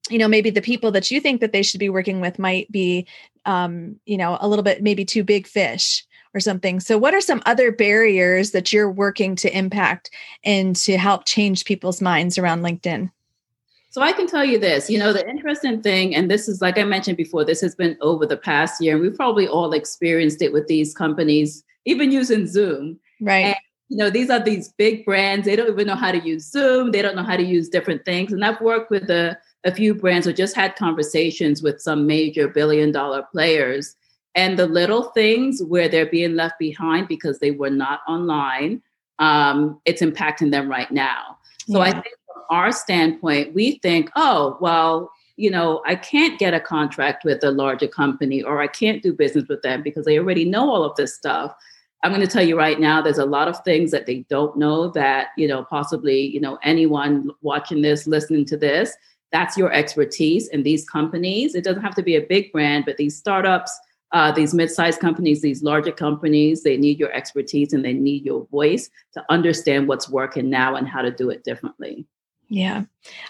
you 0.08 0.18
know, 0.18 0.28
maybe 0.28 0.50
the 0.50 0.62
people 0.62 0.90
that 0.92 1.10
you 1.10 1.20
think 1.20 1.40
that 1.40 1.52
they 1.52 1.62
should 1.62 1.80
be 1.80 1.88
working 1.88 2.20
with 2.20 2.38
might 2.38 2.70
be, 2.72 3.06
um, 3.44 3.96
you 4.06 4.16
know, 4.16 4.38
a 4.40 4.48
little 4.48 4.62
bit 4.62 4.82
maybe 4.82 5.04
too 5.04 5.24
big 5.24 5.46
fish 5.46 6.04
or 6.34 6.40
something. 6.40 6.80
So, 6.80 6.96
what 6.96 7.14
are 7.14 7.20
some 7.20 7.42
other 7.46 7.72
barriers 7.72 8.52
that 8.52 8.72
you're 8.72 8.90
working 8.90 9.36
to 9.36 9.56
impact 9.56 10.10
and 10.44 10.74
to 10.76 10.96
help 10.96 11.26
change 11.26 11.64
people's 11.64 12.00
minds 12.00 12.38
around 12.38 12.62
LinkedIn? 12.62 13.10
So 13.92 14.02
I 14.02 14.12
can 14.12 14.28
tell 14.28 14.44
you 14.44 14.56
this, 14.56 14.88
you 14.88 15.00
know, 15.00 15.12
the 15.12 15.28
interesting 15.28 15.82
thing, 15.82 16.14
and 16.14 16.30
this 16.30 16.48
is 16.48 16.62
like 16.62 16.78
I 16.78 16.84
mentioned 16.84 17.16
before, 17.16 17.44
this 17.44 17.60
has 17.60 17.74
been 17.74 17.96
over 18.00 18.24
the 18.24 18.36
past 18.36 18.80
year, 18.80 18.94
and 18.94 19.02
we've 19.02 19.16
probably 19.16 19.48
all 19.48 19.72
experienced 19.72 20.42
it 20.42 20.52
with 20.52 20.68
these 20.68 20.94
companies, 20.94 21.64
even 21.86 22.12
using 22.12 22.46
Zoom. 22.46 23.00
Right. 23.20 23.46
And, 23.46 23.56
you 23.88 23.96
know, 23.96 24.08
these 24.08 24.30
are 24.30 24.38
these 24.38 24.68
big 24.68 25.04
brands. 25.04 25.44
They 25.44 25.56
don't 25.56 25.68
even 25.68 25.88
know 25.88 25.96
how 25.96 26.12
to 26.12 26.20
use 26.20 26.48
Zoom. 26.48 26.92
They 26.92 27.02
don't 27.02 27.16
know 27.16 27.24
how 27.24 27.36
to 27.36 27.42
use 27.42 27.68
different 27.68 28.04
things. 28.04 28.32
And 28.32 28.44
I've 28.44 28.60
worked 28.60 28.92
with 28.92 29.10
a, 29.10 29.36
a 29.64 29.72
few 29.72 29.94
brands 29.94 30.26
or 30.26 30.32
just 30.32 30.56
had 30.56 30.76
conversations 30.76 31.62
with 31.62 31.80
some 31.80 32.06
major 32.06 32.48
billion 32.48 32.92
dollar 32.92 33.24
players. 33.30 33.96
And 34.34 34.58
the 34.58 34.66
little 34.66 35.04
things 35.04 35.62
where 35.62 35.88
they're 35.88 36.06
being 36.06 36.34
left 36.34 36.58
behind 36.58 37.08
because 37.08 37.38
they 37.38 37.50
were 37.50 37.70
not 37.70 38.00
online, 38.08 38.80
um, 39.18 39.80
it's 39.84 40.02
impacting 40.02 40.50
them 40.50 40.68
right 40.68 40.90
now. 40.90 41.38
So 41.66 41.78
yeah. 41.78 41.90
I 41.90 41.92
think 41.92 42.14
from 42.26 42.42
our 42.50 42.72
standpoint, 42.72 43.54
we 43.54 43.78
think, 43.82 44.10
oh, 44.16 44.56
well, 44.60 45.10
you 45.36 45.50
know, 45.50 45.82
I 45.86 45.96
can't 45.96 46.38
get 46.38 46.54
a 46.54 46.60
contract 46.60 47.24
with 47.24 47.42
a 47.42 47.50
larger 47.50 47.88
company 47.88 48.42
or 48.42 48.60
I 48.60 48.66
can't 48.66 49.02
do 49.02 49.12
business 49.12 49.48
with 49.48 49.62
them 49.62 49.82
because 49.82 50.04
they 50.04 50.18
already 50.18 50.44
know 50.44 50.70
all 50.70 50.84
of 50.84 50.96
this 50.96 51.14
stuff. 51.14 51.54
I'm 52.02 52.12
going 52.12 52.26
to 52.26 52.32
tell 52.32 52.42
you 52.42 52.56
right 52.56 52.80
now, 52.80 53.02
there's 53.02 53.18
a 53.18 53.26
lot 53.26 53.48
of 53.48 53.62
things 53.64 53.90
that 53.90 54.06
they 54.06 54.24
don't 54.30 54.56
know 54.56 54.88
that, 54.90 55.28
you 55.36 55.48
know, 55.48 55.64
possibly, 55.64 56.20
you 56.20 56.40
know, 56.40 56.58
anyone 56.62 57.30
watching 57.42 57.82
this, 57.82 58.06
listening 58.06 58.44
to 58.46 58.56
this, 58.56 58.96
that's 59.32 59.56
your 59.56 59.72
expertise 59.72 60.48
in 60.48 60.62
these 60.62 60.88
companies. 60.88 61.54
It 61.54 61.64
doesn't 61.64 61.82
have 61.82 61.94
to 61.96 62.02
be 62.02 62.16
a 62.16 62.22
big 62.22 62.52
brand, 62.52 62.84
but 62.84 62.96
these 62.96 63.16
startups, 63.16 63.76
uh, 64.12 64.32
these 64.32 64.52
mid-sized 64.52 65.00
companies, 65.00 65.40
these 65.40 65.62
larger 65.62 65.92
companies, 65.92 66.62
they 66.62 66.76
need 66.76 66.98
your 66.98 67.12
expertise 67.12 67.72
and 67.72 67.84
they 67.84 67.92
need 67.92 68.24
your 68.24 68.46
voice 68.46 68.90
to 69.14 69.24
understand 69.30 69.86
what's 69.86 70.08
working 70.08 70.50
now 70.50 70.74
and 70.74 70.88
how 70.88 71.02
to 71.02 71.10
do 71.10 71.30
it 71.30 71.44
differently. 71.44 72.06
Yeah. 72.52 72.82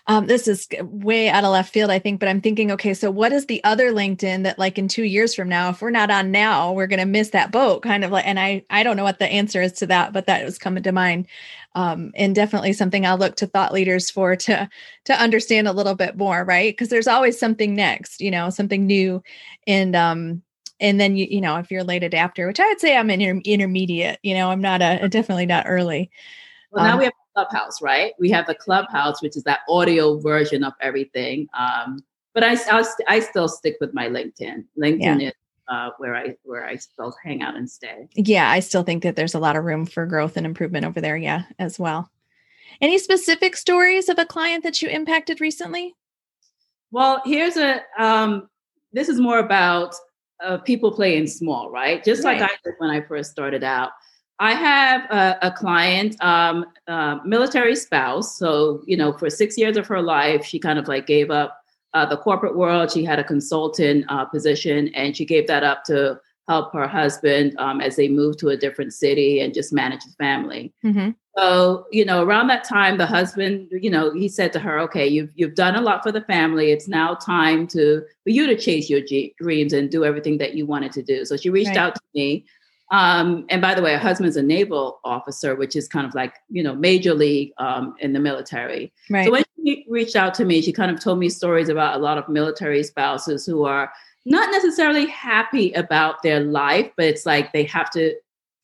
Um, 0.07 0.27
this 0.27 0.49
is 0.49 0.67
way 0.81 1.29
out 1.29 1.45
of 1.45 1.53
left 1.53 1.75
field, 1.75 1.91
I 1.91 1.99
think, 1.99 2.21
but 2.21 2.29
I'm 2.29 2.41
thinking, 2.41 2.73
okay, 2.73 2.95
so 2.95 3.11
what 3.11 3.33
is 3.33 3.45
the 3.45 3.63
other 3.65 3.93
LinkedIn 3.93 4.45
that 4.45 4.59
like 4.59 4.79
in 4.79 4.89
two 4.89 5.03
years 5.05 5.35
from 5.35 5.47
now, 5.47 5.69
if 5.69 5.83
we're 5.83 5.91
not 5.91 6.11
on 6.11 6.31
now, 6.31 6.73
we're 6.73 6.87
going 6.87 7.01
to 7.01 7.05
miss 7.07 7.29
that 7.31 7.53
boat 7.53 7.83
kind 7.83 8.03
of 8.03 8.11
like, 8.11 8.27
and 8.27 8.41
I, 8.41 8.65
I 8.71 8.83
don't 8.83 8.97
know 8.97 9.05
what 9.05 9.19
the 9.19 9.29
answer 9.29 9.61
is 9.61 9.73
to 9.75 9.87
that, 9.89 10.15
but 10.15 10.25
that 10.27 10.43
was 10.43 10.59
coming 10.59 10.83
to 10.85 10.93
mind. 10.93 11.27
Um, 11.75 12.13
and 12.15 12.35
definitely 12.35 12.73
something 12.73 13.05
I'll 13.05 13.19
look 13.19 13.37
to 13.37 13.47
thought 13.47 13.75
leaders 13.75 14.11
for 14.11 14.37
to, 14.37 14.69
to 15.05 15.13
understand 15.13 15.69
a 15.69 15.73
little 15.73 15.95
bit 15.95 16.17
more, 16.17 16.43
right. 16.43 16.77
Cause 16.77 16.89
there's 16.89 17.07
always 17.07 17.39
something 17.39 17.75
next, 17.75 18.23
you 18.23 18.31
know, 18.31 18.49
something 18.49 18.87
new. 18.87 19.23
And, 19.67 19.95
um, 19.95 20.43
and 20.81 20.99
then 20.99 21.15
you, 21.19 21.27
you 21.29 21.43
know, 21.43 21.59
if 21.59 21.71
you're 21.71 21.83
a 21.83 21.85
late 21.85 22.03
adapter, 22.03 22.47
which 22.47 22.59
I 22.59 22.67
would 22.69 22.81
say 22.81 22.97
I'm 22.97 23.11
an 23.11 23.21
inter- 23.21 23.43
intermediate, 23.45 24.19
you 24.23 24.33
know, 24.35 24.51
I'm 24.51 24.63
not 24.63 24.81
a, 24.81 25.11
definitely 25.11 25.45
not 25.45 25.67
early. 25.69 26.11
Well, 26.73 26.85
now 26.85 26.95
um, 26.95 26.99
we 26.99 27.05
have 27.05 27.13
Clubhouse, 27.35 27.81
right? 27.83 28.13
We 28.19 28.31
have 28.31 28.47
the 28.47 28.55
Clubhouse, 28.55 29.23
which 29.23 29.37
is 29.37 29.45
that 29.45 29.61
audio 29.69 30.19
version 30.19 30.65
of 30.65 30.73
everything. 30.81 31.49
Um, 31.59 32.05
but 32.35 32.45
I, 32.45 32.57
I'll, 32.71 32.87
I 33.09 33.21
still 33.21 33.49
stick 33.49 33.77
with 33.81 33.93
my 33.95 34.09
LinkedIn. 34.09 34.65
LinkedIn 34.79 35.21
yeah. 35.21 35.29
is 35.29 35.35
uh, 35.69 35.91
where 35.99 36.17
I 36.17 36.37
where 36.43 36.67
I 36.67 36.77
still 36.77 37.15
hang 37.23 37.43
out 37.43 37.57
and 37.57 37.71
stay. 37.71 38.09
Yeah, 38.15 38.51
I 38.51 38.61
still 38.61 38.83
think 38.83 39.03
that 39.05 39.17
there's 39.17 39.35
a 39.35 39.39
lot 39.39 39.57
of 39.57 39.65
room 39.65 39.87
for 39.87 40.05
growth 40.07 40.37
and 40.37 40.45
improvement 40.45 40.85
over 40.85 41.01
there. 41.01 41.17
Yeah, 41.17 41.45
as 41.59 41.79
well. 41.79 42.11
Any 42.81 42.99
specific 42.99 43.57
stories 43.57 44.09
of 44.09 44.19
a 44.19 44.25
client 44.25 44.65
that 44.65 44.83
you 44.83 44.89
impacted 44.89 45.41
recently? 45.41 45.95
Well, 46.91 47.23
here's 47.25 47.57
a. 47.57 47.83
Um, 47.99 48.49
this 48.93 49.09
is 49.09 49.21
more 49.21 49.39
about 49.39 49.95
uh, 50.43 50.59
people 50.59 50.91
playing 50.91 51.29
small, 51.29 51.71
right? 51.71 52.03
Just 52.03 52.25
right. 52.25 52.41
like 52.41 52.51
I 52.51 52.55
did 52.65 52.75
when 52.79 52.91
I 52.91 53.01
first 53.03 53.31
started 53.31 53.63
out. 53.63 53.91
I 54.41 54.55
have 54.55 55.03
a, 55.11 55.39
a 55.43 55.51
client, 55.53 56.17
um, 56.25 56.65
uh, 56.89 57.19
military 57.27 57.77
spouse. 57.77 58.39
So, 58.39 58.83
you 58.87 58.97
know, 58.97 59.13
for 59.13 59.29
six 59.29 59.59
years 59.59 59.77
of 59.77 59.87
her 59.87 60.01
life, 60.01 60.47
she 60.47 60.59
kind 60.59 60.79
of 60.79 60.89
like 60.89 61.07
gave 61.07 61.31
up 61.31 61.63
uh, 61.93 62.07
the 62.07 62.17
corporate 62.17 62.57
world. 62.57 62.91
She 62.91 63.05
had 63.05 63.19
a 63.19 63.25
consultant 63.25 64.07
uh, 64.09 64.25
position 64.25 64.89
and 64.95 65.15
she 65.15 65.27
gave 65.27 65.47
that 65.49 65.63
up 65.63 65.85
to 65.85 66.19
help 66.49 66.73
her 66.73 66.89
husband 66.89 67.55
um, 67.59 67.83
as 67.83 67.97
they 67.97 68.09
moved 68.09 68.39
to 68.39 68.49
a 68.49 68.57
different 68.57 68.95
city 68.95 69.41
and 69.41 69.53
just 69.53 69.75
manage 69.75 70.05
the 70.05 70.13
family. 70.13 70.73
Mm-hmm. 70.85 71.11
So, 71.37 71.87
you 71.93 72.05
know, 72.05 72.25
around 72.25 72.49
that 72.49 72.65
time, 72.65 72.97
the 72.97 73.07
husband, 73.07 73.69
you 73.71 73.91
know, 73.91 74.13
he 74.13 74.29
said 74.29 74.53
to 74.55 74.59
her, 74.59 74.81
"Okay, 74.81 75.07
you've 75.07 75.31
you've 75.37 75.55
done 75.55 75.77
a 75.77 75.81
lot 75.81 76.03
for 76.03 76.11
the 76.11 76.23
family. 76.23 76.73
It's 76.73 76.89
now 76.89 77.15
time 77.15 77.69
to 77.69 78.03
for 78.25 78.31
you 78.31 78.49
to 78.49 78.57
chase 78.57 78.91
your 78.91 79.01
dreams 79.39 79.73
and 79.73 79.91
do 79.91 80.05
everything 80.05 80.39
that 80.39 80.55
you 80.55 80.67
wanted 80.67 80.91
to 80.93 81.03
do." 81.03 81.25
So 81.25 81.37
she 81.37 81.49
reached 81.49 81.69
right. 81.69 81.77
out 81.77 81.95
to 81.95 82.01
me 82.15 82.47
um, 82.91 83.45
and 83.49 83.63
by 83.63 83.75
the 83.75 83.83
way, 83.83 83.93
her 83.93 83.99
husband's 83.99 84.37
a 84.37 84.43
naval 84.43 85.01
officer, 85.05 85.55
which 85.55 85.77
is 85.77 85.87
kind 85.87 86.07
of 86.07 86.15
like, 86.15 86.35
you 86.49 86.63
know, 86.63 86.75
major 86.75 87.15
league 87.15 87.53
um, 87.59 87.95
in 88.01 88.13
the 88.13 88.19
military. 88.19 88.93
Right. 89.09 89.27
So 89.27 89.33
when 89.33 89.45
she 89.65 89.87
reached 89.89 90.17
out 90.17 90.35
to 90.35 90.45
me, 90.45 90.61
she 90.61 90.73
kind 90.73 90.91
of 90.91 91.01
told 91.01 91.19
me 91.19 91.29
stories 91.29 91.69
about 91.69 91.95
a 91.95 92.03
lot 92.03 92.19
of 92.19 92.29
military 92.29 92.83
spouses 92.83 93.47
who 93.47 93.65
are 93.65 93.93
not 94.27 94.51
necessarily 94.51 95.07
happy 95.07 95.73
about 95.73 96.23
their 96.23 96.41
life, 96.41 96.91
but 96.97 97.07
it's 97.07 97.25
like 97.25 97.53
they 97.53 97.65
have 97.65 97.91
to 97.91 98.15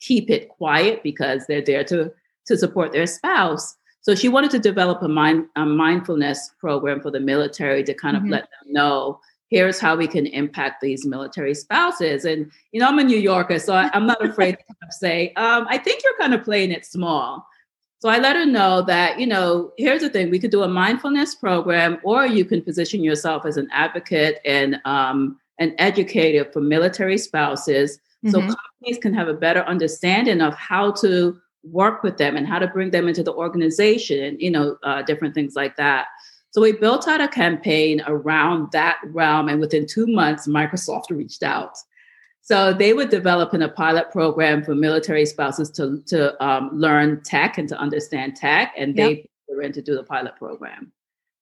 keep 0.01 0.29
it 0.29 0.49
quiet 0.49 1.03
because 1.05 1.47
they're 1.47 1.63
there 1.63 1.85
to, 1.85 2.13
to 2.47 2.57
support 2.57 2.93
their 2.93 3.07
spouse. 3.07 3.77
So 4.01 4.15
she 4.15 4.29
wanted 4.29 4.51
to 4.53 4.59
develop 4.59 5.03
a, 5.03 5.09
mind, 5.09 5.47
a 5.57 5.65
mindfulness 5.65 6.51
program 6.61 7.01
for 7.01 7.11
the 7.11 7.21
military 7.21 7.85
to 7.85 7.95
kind 7.95 8.17
of 8.17 8.25
mm-hmm. 8.25 8.33
let 8.33 8.43
them 8.43 8.73
know 8.73 9.21
here's 9.49 9.79
how 9.79 9.97
we 9.97 10.09
can 10.09 10.27
impact 10.27 10.81
these 10.81 11.07
military 11.07 11.55
spouses. 11.55 12.25
And, 12.25 12.51
you 12.73 12.81
know, 12.81 12.89
I'm 12.89 12.99
a 12.99 13.05
New 13.05 13.19
Yorker, 13.19 13.59
so 13.59 13.75
I, 13.75 13.91
am 13.97 14.07
not 14.07 14.25
afraid 14.25 14.59
to 14.59 14.87
say, 14.91 15.33
um, 15.35 15.67
I 15.69 15.79
think 15.79 16.03
you're 16.03 16.19
kind 16.19 16.35
of 16.35 16.45
playing 16.45 16.73
it 16.73 16.85
small. 16.85 17.47
So 18.01 18.09
I 18.09 18.19
let 18.19 18.37
her 18.37 18.45
know 18.45 18.83
that, 18.83 19.19
you 19.19 19.27
know, 19.27 19.73
here's 19.79 20.03
the 20.03 20.11
thing 20.11 20.31
we 20.31 20.39
could 20.39 20.51
do 20.51 20.63
a 20.63 20.69
mindfulness 20.69 21.35
program, 21.35 21.99
or 22.03 22.27
you 22.27 22.45
can 22.45 22.61
position 22.61 23.03
yourself 23.03 23.47
as 23.47 23.57
an 23.57 23.69
advocate 23.73 24.41
and 24.45 24.81
um, 24.85 25.39
an 25.59 25.75
educator 25.79 26.45
for 26.53 26.61
military 26.61 27.17
spouses. 27.17 27.99
Mm-hmm. 28.25 28.31
So 28.31 28.41
companies 28.41 28.99
can 29.01 29.15
have 29.15 29.29
a 29.29 29.35
better 29.35 29.61
understanding 29.63 30.41
of 30.41 30.55
how 30.55 30.93
to 30.93 31.41
work 31.63 32.03
with 32.03 32.17
them 32.19 32.37
and 32.37 32.47
how 32.47 32.59
to 32.59 32.67
bring 32.67 32.91
them 32.91 33.09
into 33.09 33.23
the 33.23 33.33
organization 33.33 34.23
and, 34.23 34.41
you 34.41 34.51
know, 34.51 34.77
uh, 34.83 35.03
different 35.03 35.35
things 35.35 35.55
like 35.57 35.77
that. 35.77 36.07
So 36.57 36.63
we 36.63 36.73
built 36.73 37.07
out 37.07 37.21
a 37.21 37.29
campaign 37.29 38.03
around 38.07 38.73
that 38.73 38.97
realm. 39.09 39.51
And 39.51 39.61
within 39.61 39.85
two 39.85 40.07
months, 40.07 40.49
Microsoft 40.49 41.11
reached 41.11 41.43
out. 41.43 41.77
So 42.41 42.73
they 42.73 42.95
would 42.95 43.11
develop 43.11 43.53
in 43.53 43.61
a 43.61 43.69
pilot 43.69 44.11
program 44.11 44.65
for 44.65 44.75
military 44.75 45.27
spouses 45.27 45.69
to, 45.73 46.03
to 46.07 46.43
um, 46.43 46.71
learn 46.73 47.21
tech 47.25 47.59
and 47.59 47.69
to 47.69 47.77
understand 47.77 48.37
tech. 48.37 48.73
And 48.75 48.97
they 48.97 49.17
yep. 49.17 49.27
were 49.51 49.61
in 49.61 49.73
to 49.73 49.83
do 49.83 49.97
the 49.97 50.03
pilot 50.03 50.37
program. 50.37 50.93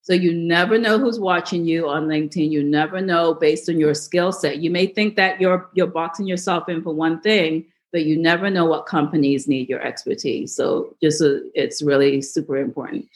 So 0.02 0.14
you 0.14 0.34
never 0.34 0.78
know 0.78 0.98
who's 0.98 1.20
watching 1.20 1.64
you 1.64 1.88
on 1.88 2.08
LinkedIn. 2.08 2.50
You 2.50 2.64
never 2.64 3.00
know 3.00 3.34
based 3.34 3.68
on 3.68 3.78
your 3.78 3.94
skill 3.94 4.32
set. 4.32 4.58
You 4.58 4.72
may 4.72 4.88
think 4.88 5.14
that 5.14 5.40
you're 5.40 5.70
you're 5.74 5.86
boxing 5.86 6.26
yourself 6.26 6.68
in 6.68 6.82
for 6.82 6.92
one 6.92 7.20
thing, 7.20 7.66
but 7.92 8.04
you 8.04 8.18
never 8.18 8.50
know 8.50 8.64
what 8.64 8.86
companies 8.86 9.46
need 9.46 9.68
your 9.68 9.80
expertise. 9.80 10.56
So 10.56 10.96
just 11.00 11.20
a, 11.20 11.36
uh, 11.36 11.40
it's 11.54 11.82
really 11.82 12.20
super 12.20 12.56
important. 12.56 13.06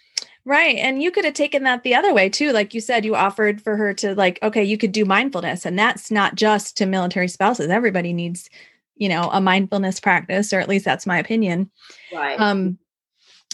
Right. 0.49 0.77
And 0.77 1.03
you 1.03 1.11
could 1.11 1.27
have 1.27 1.35
taken 1.35 1.65
that 1.65 1.83
the 1.83 1.95
other 1.95 2.15
way 2.15 2.31
too. 2.31 2.53
Like 2.53 2.73
you 2.73 2.81
said, 2.81 3.05
you 3.05 3.15
offered 3.15 3.61
for 3.61 3.77
her 3.77 3.93
to 3.93 4.15
like, 4.15 4.39
okay, 4.43 4.65
you 4.65 4.79
could 4.79 4.93
do 4.93 5.05
mindfulness. 5.05 5.67
And 5.67 5.79
that's 5.79 6.11
not 6.11 6.37
just 6.37 6.75
to 6.79 6.87
military 6.87 7.29
spouses. 7.29 7.69
Everybody 7.69 8.15
needs, 8.15 8.49
you 8.97 9.11
know, 9.11 9.29
a 9.31 9.43
mindfulness 9.43 10.01
practice, 10.01 10.55
or 10.55 10.59
at 10.59 10.69
least 10.71 10.87
that's 10.87 11.07
my 11.07 11.19
opinion. 11.19 11.71
Right. 12.11 12.41
Um, 12.41 12.79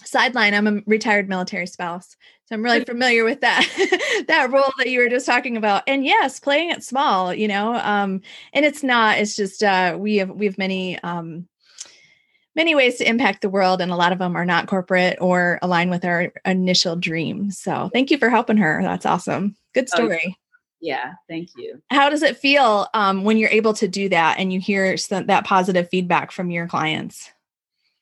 sideline, 0.05 0.55
I'm 0.55 0.69
a 0.69 0.83
retired 0.87 1.29
military 1.29 1.67
spouse. 1.67 2.15
So 2.45 2.55
I'm 2.55 2.63
really 2.63 2.85
familiar 2.85 3.25
with 3.25 3.41
that 3.41 3.67
that 4.29 4.53
role 4.53 4.73
that 4.79 4.89
you 4.89 5.01
were 5.01 5.09
just 5.09 5.27
talking 5.27 5.57
about. 5.57 5.83
And 5.89 6.05
yes, 6.05 6.39
playing 6.39 6.71
it 6.71 6.85
small, 6.85 7.35
you 7.35 7.49
know. 7.49 7.75
Um, 7.75 8.21
and 8.53 8.65
it's 8.65 8.85
not, 8.85 9.19
it's 9.19 9.35
just 9.35 9.65
uh 9.65 9.97
we 9.99 10.19
have 10.19 10.31
we 10.31 10.47
have 10.47 10.59
many 10.59 11.01
um 11.01 11.49
many 12.57 12.75
ways 12.75 12.97
to 12.99 13.09
impact 13.09 13.43
the 13.43 13.49
world, 13.49 13.81
and 13.81 13.91
a 13.91 13.97
lot 13.97 14.13
of 14.13 14.19
them 14.19 14.37
are 14.37 14.45
not 14.45 14.67
corporate 14.67 15.19
or 15.21 15.59
align 15.63 15.91
with 15.91 16.05
our 16.05 16.33
initial 16.45 16.97
dreams. 16.97 17.59
So 17.59 17.91
thank 17.93 18.11
you 18.11 18.19
for 18.19 18.31
helping 18.31 18.57
her. 18.59 18.81
That's 18.83 19.07
awesome. 19.07 19.57
Good 19.75 19.89
story. 19.89 20.23
Oh, 20.27 20.33
yeah, 20.81 21.15
thank 21.29 21.49
you. 21.57 21.83
How 21.91 22.11
does 22.11 22.23
it 22.23 22.37
feel 22.37 22.89
um, 22.95 23.25
when 23.25 23.39
you're 23.39 23.51
able 23.51 23.73
to 23.75 23.89
do 23.89 24.09
that 24.11 24.39
and 24.39 24.53
you 24.53 24.61
hear 24.61 24.97
that 25.09 25.45
positive 25.45 25.89
feedback 25.89 26.31
from 26.31 26.51
your 26.51 26.67
clients? 26.67 27.31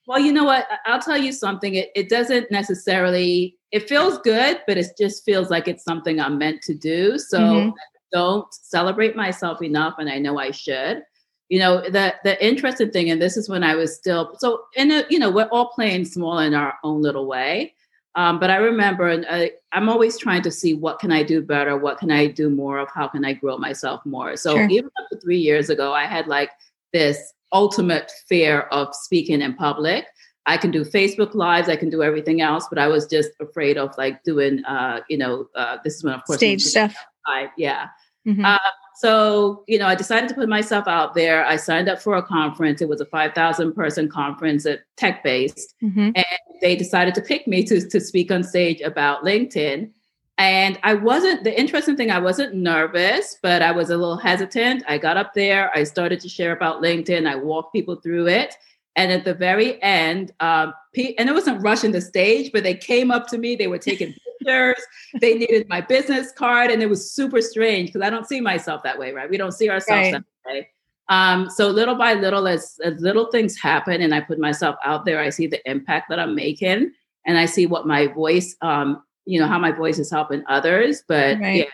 Well, 0.08 0.18
you 0.18 0.32
know 0.32 0.44
what? 0.44 0.66
I'll 0.84 1.00
tell 1.00 1.16
you 1.16 1.32
something. 1.32 1.74
It, 1.76 1.90
it 1.94 2.08
doesn't 2.08 2.50
necessarily, 2.50 3.56
it 3.70 3.88
feels 3.88 4.18
good, 4.18 4.60
but 4.66 4.76
it 4.76 4.88
just 4.98 5.24
feels 5.24 5.48
like 5.48 5.68
it's 5.68 5.84
something 5.84 6.18
I'm 6.18 6.38
meant 6.38 6.60
to 6.62 6.74
do. 6.74 7.18
So 7.18 7.38
mm-hmm. 7.38 7.70
don't 8.12 8.52
celebrate 8.52 9.14
myself 9.14 9.62
enough, 9.62 9.94
and 9.98 10.10
I 10.10 10.18
know 10.18 10.38
I 10.38 10.50
should 10.50 11.04
you 11.52 11.58
know 11.58 11.82
the 11.82 12.14
the 12.24 12.42
interesting 12.42 12.90
thing 12.90 13.10
and 13.10 13.20
this 13.20 13.36
is 13.36 13.46
when 13.46 13.62
i 13.62 13.74
was 13.74 13.94
still 13.94 14.34
so 14.38 14.62
in 14.74 14.90
a 14.90 15.04
you 15.10 15.18
know 15.18 15.30
we're 15.30 15.50
all 15.52 15.68
playing 15.68 16.02
small 16.02 16.38
in 16.38 16.54
our 16.54 16.74
own 16.82 17.02
little 17.02 17.26
way. 17.26 17.74
Um, 18.14 18.40
but 18.40 18.48
i 18.48 18.56
remember 18.56 19.08
and 19.08 19.26
I, 19.28 19.52
i'm 19.72 19.90
always 19.90 20.16
trying 20.16 20.40
to 20.42 20.50
see 20.50 20.72
what 20.72 20.98
can 20.98 21.12
i 21.12 21.22
do 21.22 21.42
better? 21.42 21.76
What 21.76 21.98
can 21.98 22.10
i 22.10 22.26
do 22.26 22.48
more 22.48 22.78
of? 22.78 22.88
How 22.94 23.06
can 23.06 23.22
i 23.26 23.34
grow 23.34 23.58
myself 23.58 24.00
more? 24.06 24.34
So 24.36 24.54
sure. 24.54 24.66
even 24.70 24.90
up 24.98 25.08
to 25.12 25.20
three 25.20 25.36
years 25.36 25.68
ago 25.68 25.92
i 25.92 26.06
had 26.06 26.26
like 26.26 26.50
this 26.94 27.34
ultimate 27.52 28.10
fear 28.26 28.60
of 28.78 28.94
speaking 28.94 29.42
in 29.42 29.52
public. 29.54 30.06
I 30.46 30.56
can 30.56 30.70
do 30.70 30.84
facebook 30.86 31.34
lives 31.34 31.68
i 31.68 31.76
can 31.76 31.90
do 31.90 32.02
everything 32.02 32.40
else 32.40 32.66
but 32.70 32.78
i 32.78 32.88
was 32.88 33.06
just 33.06 33.30
afraid 33.40 33.76
of 33.76 33.96
like 33.98 34.24
doing 34.24 34.64
uh 34.64 35.00
you 35.10 35.18
know 35.18 35.48
uh, 35.54 35.76
this 35.84 35.96
is 35.96 36.02
when 36.02 36.14
of 36.14 36.24
course 36.24 36.38
stage 36.38 36.62
stuff. 36.62 36.96
Live, 37.28 37.50
yeah. 37.56 37.88
Mm-hmm. 38.26 38.44
uh, 38.44 38.58
so, 38.94 39.64
you 39.66 39.78
know, 39.78 39.86
I 39.86 39.94
decided 39.94 40.28
to 40.28 40.34
put 40.34 40.48
myself 40.48 40.86
out 40.86 41.14
there. 41.14 41.44
I 41.44 41.56
signed 41.56 41.88
up 41.88 42.00
for 42.00 42.16
a 42.16 42.22
conference. 42.22 42.80
It 42.80 42.88
was 42.88 43.00
a 43.00 43.06
5,000 43.06 43.72
person 43.72 44.08
conference 44.08 44.66
at 44.66 44.80
tech 44.96 45.22
based. 45.22 45.74
Mm-hmm. 45.82 46.10
And 46.14 46.26
they 46.60 46.76
decided 46.76 47.14
to 47.14 47.20
pick 47.20 47.46
me 47.46 47.64
to, 47.64 47.88
to 47.88 48.00
speak 48.00 48.30
on 48.30 48.42
stage 48.42 48.80
about 48.80 49.24
LinkedIn. 49.24 49.90
And 50.38 50.78
I 50.82 50.94
wasn't, 50.94 51.44
the 51.44 51.58
interesting 51.58 51.96
thing, 51.96 52.10
I 52.10 52.18
wasn't 52.18 52.54
nervous, 52.54 53.38
but 53.42 53.62
I 53.62 53.70
was 53.70 53.90
a 53.90 53.96
little 53.96 54.16
hesitant. 54.16 54.82
I 54.88 54.98
got 54.98 55.16
up 55.16 55.34
there, 55.34 55.70
I 55.76 55.84
started 55.84 56.20
to 56.20 56.28
share 56.28 56.52
about 56.52 56.82
LinkedIn, 56.82 57.28
I 57.28 57.36
walked 57.36 57.72
people 57.72 57.96
through 57.96 58.28
it. 58.28 58.56
And 58.94 59.10
at 59.10 59.24
the 59.24 59.34
very 59.34 59.82
end, 59.82 60.32
um, 60.40 60.74
and 60.94 61.28
it 61.28 61.32
wasn't 61.32 61.62
rushing 61.62 61.92
the 61.92 62.00
stage, 62.00 62.52
but 62.52 62.62
they 62.62 62.74
came 62.74 63.10
up 63.10 63.26
to 63.28 63.38
me. 63.38 63.56
They 63.56 63.66
were 63.66 63.78
taking 63.78 64.14
pictures. 64.38 64.82
they 65.20 65.34
needed 65.34 65.68
my 65.68 65.80
business 65.80 66.30
card, 66.32 66.70
and 66.70 66.82
it 66.82 66.90
was 66.90 67.10
super 67.10 67.40
strange 67.40 67.88
because 67.88 68.06
I 68.06 68.10
don't 68.10 68.28
see 68.28 68.40
myself 68.40 68.82
that 68.82 68.98
way, 68.98 69.12
right? 69.12 69.30
We 69.30 69.38
don't 69.38 69.52
see 69.52 69.70
ourselves 69.70 70.12
right. 70.12 70.22
that 70.44 70.52
way. 70.52 70.68
Um, 71.08 71.48
so 71.50 71.68
little 71.68 71.94
by 71.94 72.14
little, 72.14 72.46
as, 72.46 72.78
as 72.84 73.00
little 73.00 73.30
things 73.30 73.58
happen, 73.58 74.02
and 74.02 74.14
I 74.14 74.20
put 74.20 74.38
myself 74.38 74.76
out 74.84 75.04
there, 75.04 75.20
I 75.20 75.30
see 75.30 75.46
the 75.46 75.60
impact 75.70 76.10
that 76.10 76.18
I'm 76.18 76.34
making, 76.34 76.92
and 77.26 77.38
I 77.38 77.46
see 77.46 77.66
what 77.66 77.86
my 77.86 78.08
voice, 78.08 78.56
um, 78.60 79.02
you 79.24 79.40
know, 79.40 79.46
how 79.46 79.58
my 79.58 79.72
voice 79.72 79.98
is 79.98 80.10
helping 80.10 80.42
others. 80.48 81.02
But 81.08 81.38
right. 81.38 81.56
yeah, 81.56 81.64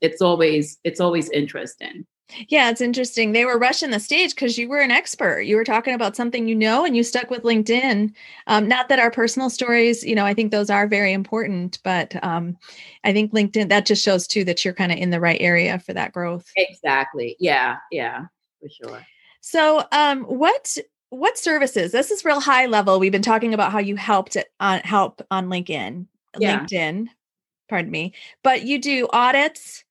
it's 0.00 0.20
always 0.20 0.78
it's 0.84 1.00
always 1.00 1.30
interesting. 1.30 2.06
Yeah, 2.48 2.70
it's 2.70 2.80
interesting. 2.80 3.32
They 3.32 3.44
were 3.44 3.58
rushing 3.58 3.90
the 3.90 4.00
stage 4.00 4.34
because 4.34 4.58
you 4.58 4.68
were 4.68 4.80
an 4.80 4.90
expert. 4.90 5.42
You 5.42 5.56
were 5.56 5.64
talking 5.64 5.94
about 5.94 6.16
something 6.16 6.48
you 6.48 6.54
know, 6.54 6.84
and 6.84 6.96
you 6.96 7.04
stuck 7.04 7.30
with 7.30 7.44
LinkedIn. 7.44 8.12
Um, 8.48 8.66
not 8.66 8.88
that 8.88 8.98
our 8.98 9.10
personal 9.10 9.48
stories, 9.48 10.02
you 10.02 10.14
know, 10.14 10.26
I 10.26 10.34
think 10.34 10.50
those 10.50 10.68
are 10.68 10.88
very 10.88 11.12
important, 11.12 11.78
but 11.84 12.22
um, 12.24 12.56
I 13.04 13.12
think 13.12 13.32
LinkedIn 13.32 13.68
that 13.68 13.86
just 13.86 14.04
shows 14.04 14.26
too 14.26 14.44
that 14.44 14.64
you're 14.64 14.74
kind 14.74 14.92
of 14.92 14.98
in 14.98 15.10
the 15.10 15.20
right 15.20 15.40
area 15.40 15.78
for 15.78 15.92
that 15.92 16.12
growth. 16.12 16.50
Exactly. 16.56 17.36
Yeah. 17.38 17.76
Yeah. 17.92 18.26
For 18.60 18.68
sure. 18.68 19.06
So, 19.40 19.84
um, 19.92 20.24
what 20.24 20.76
what 21.10 21.38
services? 21.38 21.92
This 21.92 22.10
is 22.10 22.24
real 22.24 22.40
high 22.40 22.66
level. 22.66 22.98
We've 22.98 23.12
been 23.12 23.22
talking 23.22 23.54
about 23.54 23.70
how 23.70 23.78
you 23.78 23.94
helped 23.94 24.36
on 24.58 24.80
help 24.80 25.22
on 25.30 25.46
LinkedIn. 25.46 26.06
Yeah. 26.38 26.58
LinkedIn, 26.58 27.06
pardon 27.68 27.90
me, 27.90 28.12
but 28.42 28.64
you 28.64 28.80
do 28.80 29.08
audits 29.12 29.84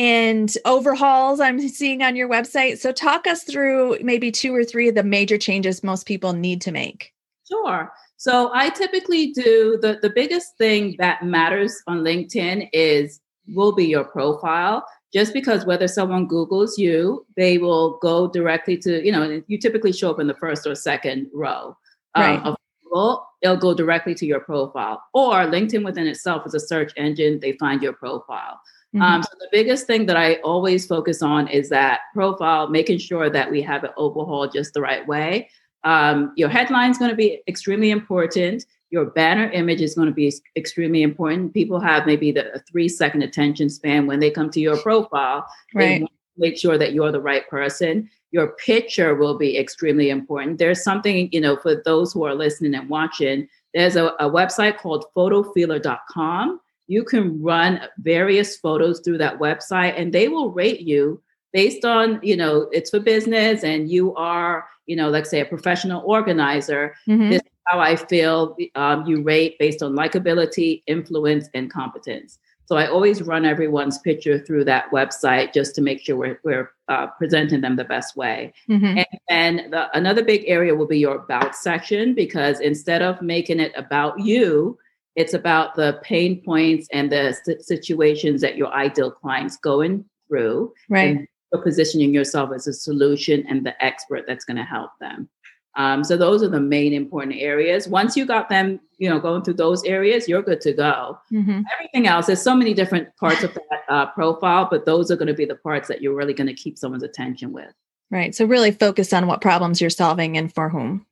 and 0.00 0.54
overhauls 0.64 1.40
I'm 1.40 1.60
seeing 1.68 2.02
on 2.02 2.16
your 2.16 2.26
website. 2.26 2.78
So, 2.78 2.90
talk 2.90 3.26
us 3.26 3.44
through 3.44 3.98
maybe 4.00 4.32
two 4.32 4.54
or 4.54 4.64
three 4.64 4.88
of 4.88 4.94
the 4.94 5.02
major 5.02 5.36
changes 5.36 5.84
most 5.84 6.06
people 6.06 6.32
need 6.32 6.62
to 6.62 6.72
make. 6.72 7.12
Sure. 7.46 7.92
So, 8.16 8.50
I 8.54 8.70
typically 8.70 9.32
do 9.32 9.78
the, 9.80 9.98
the 10.00 10.08
biggest 10.08 10.56
thing 10.56 10.96
that 10.98 11.22
matters 11.22 11.82
on 11.86 11.98
LinkedIn 11.98 12.70
is 12.72 13.20
will 13.54 13.72
be 13.72 13.84
your 13.84 14.04
profile. 14.04 14.86
Just 15.12 15.34
because 15.34 15.66
whether 15.66 15.88
someone 15.88 16.28
Googles 16.28 16.78
you, 16.78 17.26
they 17.36 17.58
will 17.58 17.98
go 18.00 18.28
directly 18.28 18.78
to, 18.78 19.04
you 19.04 19.12
know, 19.12 19.42
you 19.48 19.58
typically 19.58 19.92
show 19.92 20.10
up 20.10 20.20
in 20.20 20.28
the 20.28 20.34
first 20.34 20.66
or 20.66 20.74
second 20.74 21.26
row 21.34 21.76
um, 22.14 22.22
right. 22.22 22.42
of 22.44 22.56
Google, 22.84 23.26
it'll 23.42 23.56
go 23.56 23.74
directly 23.74 24.14
to 24.14 24.24
your 24.24 24.40
profile. 24.40 25.02
Or 25.12 25.34
LinkedIn 25.46 25.84
within 25.84 26.06
itself 26.06 26.46
is 26.46 26.54
a 26.54 26.60
search 26.60 26.92
engine, 26.96 27.40
they 27.40 27.52
find 27.54 27.82
your 27.82 27.92
profile. 27.92 28.60
Mm-hmm. 28.94 29.02
Um, 29.02 29.22
so 29.22 29.30
the 29.38 29.48
biggest 29.52 29.86
thing 29.86 30.06
that 30.06 30.16
I 30.16 30.34
always 30.36 30.86
focus 30.86 31.22
on 31.22 31.46
is 31.46 31.68
that 31.68 32.00
profile, 32.12 32.68
making 32.68 32.98
sure 32.98 33.30
that 33.30 33.50
we 33.50 33.62
have 33.62 33.84
it 33.84 33.92
overhauled 33.96 34.52
just 34.52 34.74
the 34.74 34.80
right 34.80 35.06
way. 35.06 35.48
Um, 35.84 36.32
your 36.36 36.48
headline 36.48 36.90
is 36.90 36.98
going 36.98 37.10
to 37.10 37.16
be 37.16 37.40
extremely 37.46 37.90
important. 37.90 38.66
Your 38.90 39.06
banner 39.06 39.48
image 39.50 39.80
is 39.80 39.94
going 39.94 40.08
to 40.08 40.14
be 40.14 40.32
extremely 40.56 41.02
important. 41.02 41.54
People 41.54 41.78
have 41.78 42.04
maybe 42.04 42.32
the 42.32 42.62
three 42.68 42.88
second 42.88 43.22
attention 43.22 43.70
span 43.70 44.06
when 44.06 44.18
they 44.18 44.30
come 44.30 44.50
to 44.50 44.60
your 44.60 44.76
profile. 44.78 45.46
Right. 45.72 46.04
make 46.36 46.58
sure 46.58 46.76
that 46.76 46.92
you're 46.92 47.12
the 47.12 47.20
right 47.20 47.48
person. 47.48 48.10
Your 48.32 48.56
picture 48.64 49.14
will 49.14 49.38
be 49.38 49.56
extremely 49.56 50.10
important. 50.10 50.58
There's 50.58 50.82
something, 50.82 51.28
you 51.32 51.40
know, 51.40 51.56
for 51.56 51.80
those 51.84 52.12
who 52.12 52.24
are 52.24 52.34
listening 52.34 52.74
and 52.74 52.88
watching, 52.88 53.48
there's 53.72 53.94
a, 53.94 54.06
a 54.18 54.28
website 54.28 54.78
called 54.78 55.04
photofeeler.com 55.16 56.60
you 56.90 57.04
can 57.04 57.40
run 57.40 57.80
various 57.98 58.56
photos 58.56 59.00
through 59.00 59.18
that 59.18 59.38
website 59.38 59.94
and 59.96 60.12
they 60.12 60.26
will 60.26 60.50
rate 60.50 60.80
you 60.80 61.22
based 61.52 61.84
on 61.84 62.18
you 62.22 62.36
know 62.36 62.68
it's 62.72 62.90
for 62.90 63.00
business 63.00 63.62
and 63.62 63.90
you 63.90 64.14
are 64.16 64.66
you 64.86 64.96
know 64.96 65.08
let's 65.08 65.30
say 65.30 65.40
a 65.40 65.44
professional 65.44 66.02
organizer 66.04 66.94
mm-hmm. 67.08 67.30
this 67.30 67.42
is 67.42 67.48
how 67.66 67.78
i 67.78 67.94
feel 67.94 68.56
um, 68.74 69.06
you 69.06 69.22
rate 69.22 69.56
based 69.58 69.82
on 69.82 69.94
likability 69.94 70.82
influence 70.88 71.48
and 71.54 71.72
competence 71.72 72.38
so 72.66 72.76
i 72.76 72.86
always 72.88 73.22
run 73.22 73.44
everyone's 73.44 73.98
picture 73.98 74.38
through 74.38 74.64
that 74.64 74.90
website 74.90 75.52
just 75.52 75.74
to 75.76 75.80
make 75.80 76.00
sure 76.00 76.16
we're, 76.16 76.40
we're 76.42 76.70
uh, 76.88 77.06
presenting 77.18 77.60
them 77.60 77.76
the 77.76 77.84
best 77.84 78.16
way 78.16 78.52
mm-hmm. 78.68 78.98
and 78.98 79.06
then 79.28 79.70
the, 79.70 79.96
another 79.96 80.24
big 80.24 80.42
area 80.46 80.74
will 80.74 80.88
be 80.88 80.98
your 80.98 81.16
about 81.16 81.54
section 81.54 82.14
because 82.14 82.58
instead 82.58 83.00
of 83.00 83.22
making 83.22 83.60
it 83.60 83.72
about 83.76 84.18
you 84.18 84.76
it's 85.16 85.34
about 85.34 85.74
the 85.74 86.00
pain 86.02 86.42
points 86.42 86.88
and 86.92 87.10
the 87.10 87.36
situations 87.60 88.40
that 88.40 88.56
your 88.56 88.72
ideal 88.72 89.10
clients 89.10 89.56
going 89.56 90.04
through. 90.28 90.72
Right. 90.88 91.16
And 91.16 91.28
you're 91.52 91.62
positioning 91.62 92.14
yourself 92.14 92.50
as 92.54 92.66
a 92.66 92.72
solution 92.72 93.44
and 93.48 93.66
the 93.66 93.84
expert 93.84 94.24
that's 94.26 94.44
going 94.44 94.56
to 94.56 94.64
help 94.64 94.90
them. 95.00 95.28
Um, 95.76 96.02
so 96.02 96.16
those 96.16 96.42
are 96.42 96.48
the 96.48 96.60
main 96.60 96.92
important 96.92 97.36
areas. 97.36 97.86
Once 97.86 98.16
you 98.16 98.26
got 98.26 98.48
them, 98.48 98.80
you 98.98 99.08
know, 99.08 99.20
going 99.20 99.42
through 99.42 99.54
those 99.54 99.84
areas, 99.84 100.28
you're 100.28 100.42
good 100.42 100.60
to 100.62 100.72
go. 100.72 101.18
Mm-hmm. 101.32 101.62
Everything 101.74 102.06
else, 102.08 102.26
there's 102.26 102.42
so 102.42 102.56
many 102.56 102.74
different 102.74 103.08
parts 103.16 103.44
of 103.44 103.54
that 103.54 103.80
uh, 103.88 104.06
profile, 104.06 104.66
but 104.70 104.84
those 104.84 105.10
are 105.10 105.16
going 105.16 105.28
to 105.28 105.34
be 105.34 105.44
the 105.44 105.54
parts 105.54 105.86
that 105.88 106.02
you're 106.02 106.14
really 106.14 106.34
going 106.34 106.48
to 106.48 106.54
keep 106.54 106.76
someone's 106.76 107.04
attention 107.04 107.52
with. 107.52 107.72
Right. 108.10 108.34
So 108.34 108.44
really 108.44 108.72
focus 108.72 109.12
on 109.12 109.28
what 109.28 109.40
problems 109.40 109.80
you're 109.80 109.90
solving 109.90 110.36
and 110.36 110.52
for 110.52 110.68
whom. 110.68 111.06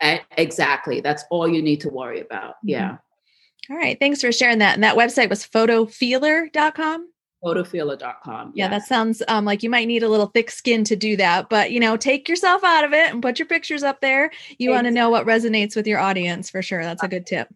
Exactly. 0.00 1.00
That's 1.00 1.24
all 1.30 1.48
you 1.48 1.60
need 1.60 1.80
to 1.80 1.88
worry 1.88 2.20
about. 2.20 2.50
Mm-hmm. 2.50 2.68
Yeah. 2.68 2.96
All 3.70 3.76
right. 3.76 3.98
Thanks 3.98 4.20
for 4.20 4.32
sharing 4.32 4.58
that. 4.58 4.74
And 4.74 4.82
that 4.82 4.96
website 4.96 5.28
was 5.28 5.44
photofeeler.com. 5.44 7.08
Photofeeler.com. 7.44 8.52
Yeah, 8.54 8.68
yes. 8.68 8.70
that 8.70 8.88
sounds 8.88 9.22
um, 9.28 9.44
like 9.44 9.62
you 9.62 9.70
might 9.70 9.86
need 9.86 10.02
a 10.02 10.08
little 10.08 10.26
thick 10.26 10.50
skin 10.50 10.82
to 10.84 10.96
do 10.96 11.16
that, 11.18 11.48
but 11.48 11.70
you 11.70 11.78
know, 11.78 11.96
take 11.96 12.28
yourself 12.28 12.64
out 12.64 12.84
of 12.84 12.92
it 12.92 13.12
and 13.12 13.22
put 13.22 13.38
your 13.38 13.46
pictures 13.46 13.84
up 13.84 14.00
there. 14.00 14.32
You 14.58 14.70
want 14.70 14.86
to 14.86 14.90
know 14.90 15.08
what 15.08 15.26
resonates 15.26 15.76
with 15.76 15.86
your 15.86 16.00
audience 16.00 16.50
for 16.50 16.62
sure. 16.62 16.82
That's 16.82 17.02
a 17.02 17.08
good 17.08 17.26
tip. 17.26 17.48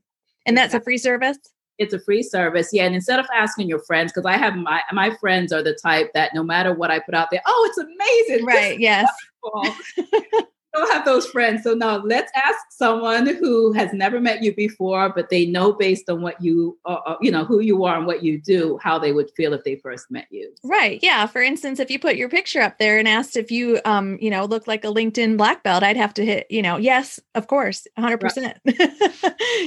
And 0.47 0.57
that's 0.57 0.75
a 0.75 0.81
free 0.81 0.99
service. 0.99 1.39
it's 1.79 1.95
a 1.95 2.01
free 2.01 2.23
service. 2.23 2.69
Yeah. 2.73 2.85
And 2.85 2.95
instead 2.95 3.19
of 3.19 3.27
asking 3.35 3.69
your 3.69 3.81
friends, 3.81 4.13
because 4.13 4.27
I 4.27 4.37
have 4.37 4.55
my 4.55 4.83
my 4.93 5.17
friends 5.17 5.53
are 5.53 5.63
the 5.63 5.75
type 5.75 6.13
that 6.15 6.33
no 6.35 6.45
matter 6.45 6.75
what 6.75 6.91
I 6.91 7.01
put 7.01 7.15
out 7.15 7.29
there, 7.31 7.43
oh, 7.47 7.69
it's 7.69 7.79
amazing. 7.79 8.47
This 8.47 8.55
Right. 8.55 8.79
Yes. 8.79 9.09
wonderful." 10.73 10.83
don't 10.83 10.93
have 10.97 11.05
those 11.05 11.27
friends. 11.27 11.63
So 11.63 11.75
now 11.75 11.99
let's 11.99 12.31
ask 12.35 12.59
someone 12.71 13.27
who 13.27 13.73
has 13.73 13.93
never 13.93 14.21
met 14.21 14.43
you 14.43 14.55
before, 14.55 15.11
but 15.11 15.31
they 15.31 15.47
know 15.47 15.73
based 15.73 16.09
on 16.09 16.23
what 16.23 16.41
you, 16.43 16.79
uh, 16.85 16.99
uh, 17.07 17.17
you 17.21 17.31
know, 17.31 17.45
who 17.45 17.61
you 17.61 17.85
are 17.85 17.97
and 17.97 18.07
what 18.07 18.23
you 18.23 18.41
do, 18.41 18.79
how 18.83 18.99
they 18.99 19.13
would 19.13 19.31
feel 19.37 19.53
if 19.53 19.65
they 19.65 19.77
first 19.77 20.11
met 20.11 20.27
you. 20.31 20.53
Right. 20.65 20.99
Yeah. 21.03 21.27
For 21.27 21.43
instance, 21.43 21.81
if 21.81 21.91
you 21.91 21.99
put 21.99 22.17
your 22.17 22.29
picture 22.29 22.61
up 22.61 22.79
there 22.79 22.99
and 22.99 23.07
asked 23.07 23.37
if 23.37 23.51
you, 23.51 23.81
um, 23.85 24.19
you 24.21 24.31
know, 24.31 24.45
look 24.45 24.67
like 24.67 24.85
a 24.85 24.89
LinkedIn 24.89 25.37
black 25.37 25.63
belt, 25.63 25.83
I'd 25.83 25.97
have 25.97 26.15
to 26.15 26.25
hit, 26.25 26.47
you 26.51 26.63
know, 26.63 26.77
yes, 26.77 27.21
of 27.35 27.47
course, 27.47 27.87
100%. 27.99 28.55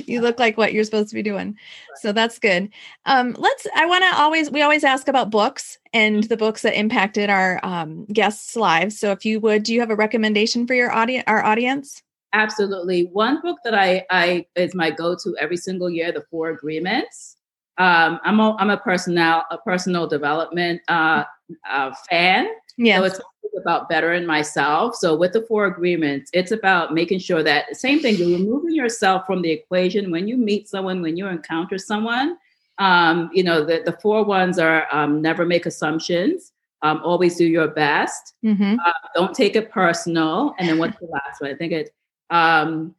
you 0.08 0.22
look 0.22 0.40
like 0.40 0.58
what 0.58 0.74
you're 0.74 0.84
supposed 0.84 1.10
to 1.10 1.16
be 1.16 1.24
doing. 1.24 1.58
So 2.02 2.12
that's 2.12 2.40
good. 2.40 2.70
Um, 3.06 3.36
let's, 3.38 3.68
I 3.76 3.86
want 3.86 4.04
to 4.04 4.16
always, 4.18 4.52
we 4.52 4.62
always 4.62 4.84
ask 4.84 5.08
about 5.08 5.30
books 5.30 5.78
and 5.96 6.26
the 6.26 6.36
books 6.36 6.64
that 6.64 6.78
impacted 6.78 7.30
our 7.30 7.60
um, 7.64 8.06
guests' 8.06 8.58
lives. 8.58 9.00
So 9.00 9.12
if 9.12 9.24
you 9.24 9.40
would, 9.40 9.64
do 9.64 9.74
you 9.74 9.80
have 9.80 9.90
a 9.90 9.96
recommendation 9.96 10.68
for 10.68 10.74
your 10.74 10.92
audience, 10.96 11.24
our 11.28 11.44
audience? 11.44 12.02
Absolutely. 12.34 13.06
One 13.14 13.42
book 13.42 13.58
that 13.64 13.74
I, 13.74 14.06
I 14.10 14.46
is 14.56 14.76
my 14.76 14.92
go-to 14.92 15.36
every 15.40 15.58
single 15.58 15.90
year, 15.90 16.12
The 16.12 16.26
Four 16.30 16.50
Agreements. 16.50 17.38
Um, 17.78 18.20
I'm 18.24 18.40
a, 18.40 18.56
I'm 18.56 18.70
a 18.70 18.78
personal 18.78 19.44
a 19.52 19.58
personal 19.58 20.08
development 20.08 20.82
uh, 20.88 21.24
uh, 21.70 21.92
fan. 22.10 22.48
Yeah. 22.78 23.00
So 23.00 23.04
it's 23.06 23.20
about 23.58 23.90
bettering 23.90 24.26
myself. 24.26 24.96
So 24.96 25.16
with 25.16 25.34
the 25.34 25.42
four 25.44 25.66
agreements, 25.66 26.30
it's 26.34 26.52
about 26.52 26.94
making 26.94 27.20
sure 27.20 27.44
that 27.44 27.76
same 27.76 28.00
thing, 28.00 28.16
you're 28.16 28.38
removing 28.38 28.74
yourself 28.74 29.26
from 29.26 29.42
the 29.42 29.52
equation 29.52 30.12
when 30.12 30.28
you 30.28 30.38
meet 30.38 30.68
someone, 30.68 31.02
when 31.02 31.18
you 31.18 31.28
encounter 31.28 31.78
someone. 31.78 32.38
Um, 32.78 33.30
you 33.34 33.44
know, 33.44 33.64
the, 33.64 33.82
the 33.86 33.94
four 33.94 34.26
ones 34.26 34.60
are 34.60 34.88
um, 34.92 35.22
never 35.22 35.46
make 35.46 35.66
assumptions, 35.66 36.52
um, 36.86 37.02
always 37.04 37.36
do 37.36 37.46
your 37.46 37.68
best, 37.68 38.34
mm-hmm. 38.44 38.76
uh, 38.80 38.92
don't 39.16 39.34
take 39.34 39.56
it 39.56 39.72
personal. 39.72 40.54
And 40.60 40.70
then 40.70 40.78
what's 40.78 41.00
the 41.00 41.08
last 41.08 41.42
one? 41.42 41.50
I 41.52 41.56
think 41.56 41.72
it 41.72 41.96
um, 42.30 42.94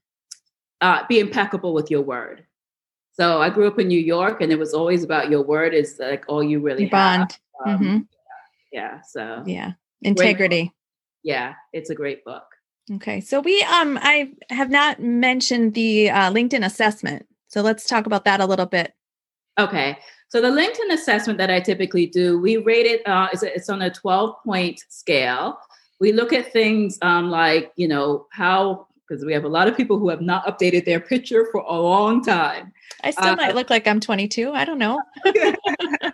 uh, 0.80 1.04
be 1.08 1.20
impeccable 1.20 1.72
with 1.72 1.88
your 1.90 2.02
word. 2.02 2.44
So 3.12 3.40
I 3.40 3.48
grew 3.48 3.66
up 3.68 3.78
in 3.78 3.86
New 3.88 4.00
York, 4.00 4.40
and 4.42 4.50
it 4.50 4.58
was 4.58 4.74
always 4.74 5.04
about 5.04 5.30
your 5.30 5.42
word 5.42 5.72
is 5.72 5.98
like 6.00 6.24
all 6.28 6.42
you 6.42 6.58
really 6.60 6.84
You 6.84 6.90
bond. 6.90 7.38
have. 7.64 7.80
Um, 7.80 7.86
Mhm. 7.86 8.08
Yeah. 8.72 9.00
So 9.02 9.42
Yeah. 9.46 9.72
Integrity. 10.02 10.72
yeah, 11.22 11.54
it's 11.72 11.90
a 11.90 11.94
great 11.94 12.24
book. 12.24 12.44
Okay. 12.96 13.20
So 13.20 13.40
we 13.40 13.62
um 13.62 13.98
I 14.02 14.32
have 14.50 14.70
not 14.70 15.00
mentioned 15.00 15.74
the 15.74 16.10
uh, 16.10 16.30
LinkedIn 16.32 16.64
assessment. 16.64 17.26
So 17.46 17.62
let's 17.62 17.86
talk 17.86 18.06
about 18.06 18.24
that 18.24 18.40
a 18.40 18.46
little 18.46 18.66
bit. 18.66 18.92
Okay. 19.58 19.98
So 20.28 20.40
the 20.40 20.48
LinkedIn 20.48 20.92
assessment 20.92 21.38
that 21.38 21.50
I 21.50 21.60
typically 21.60 22.06
do, 22.06 22.38
we 22.38 22.56
rate 22.56 22.86
it. 22.86 23.06
Uh, 23.06 23.28
it's, 23.32 23.42
it's 23.42 23.68
on 23.68 23.82
a 23.82 23.90
12 23.90 24.36
point 24.44 24.82
scale. 24.88 25.58
We 26.00 26.12
look 26.12 26.32
at 26.32 26.52
things 26.52 26.98
um, 27.02 27.30
like, 27.30 27.72
you 27.76 27.88
know, 27.88 28.26
how, 28.32 28.88
because 29.08 29.24
we 29.24 29.32
have 29.32 29.44
a 29.44 29.48
lot 29.48 29.68
of 29.68 29.76
people 29.76 29.98
who 29.98 30.08
have 30.08 30.20
not 30.20 30.44
updated 30.46 30.84
their 30.84 31.00
picture 31.00 31.46
for 31.52 31.60
a 31.60 31.80
long 31.80 32.22
time. 32.24 32.72
I 33.04 33.12
still 33.12 33.28
Uh, 33.28 33.36
might 33.36 33.54
look 33.54 33.70
like 33.70 33.86
I'm 33.86 34.00
22. 34.00 34.52
I 34.52 34.64
don't 34.64 34.78
know. 34.78 35.00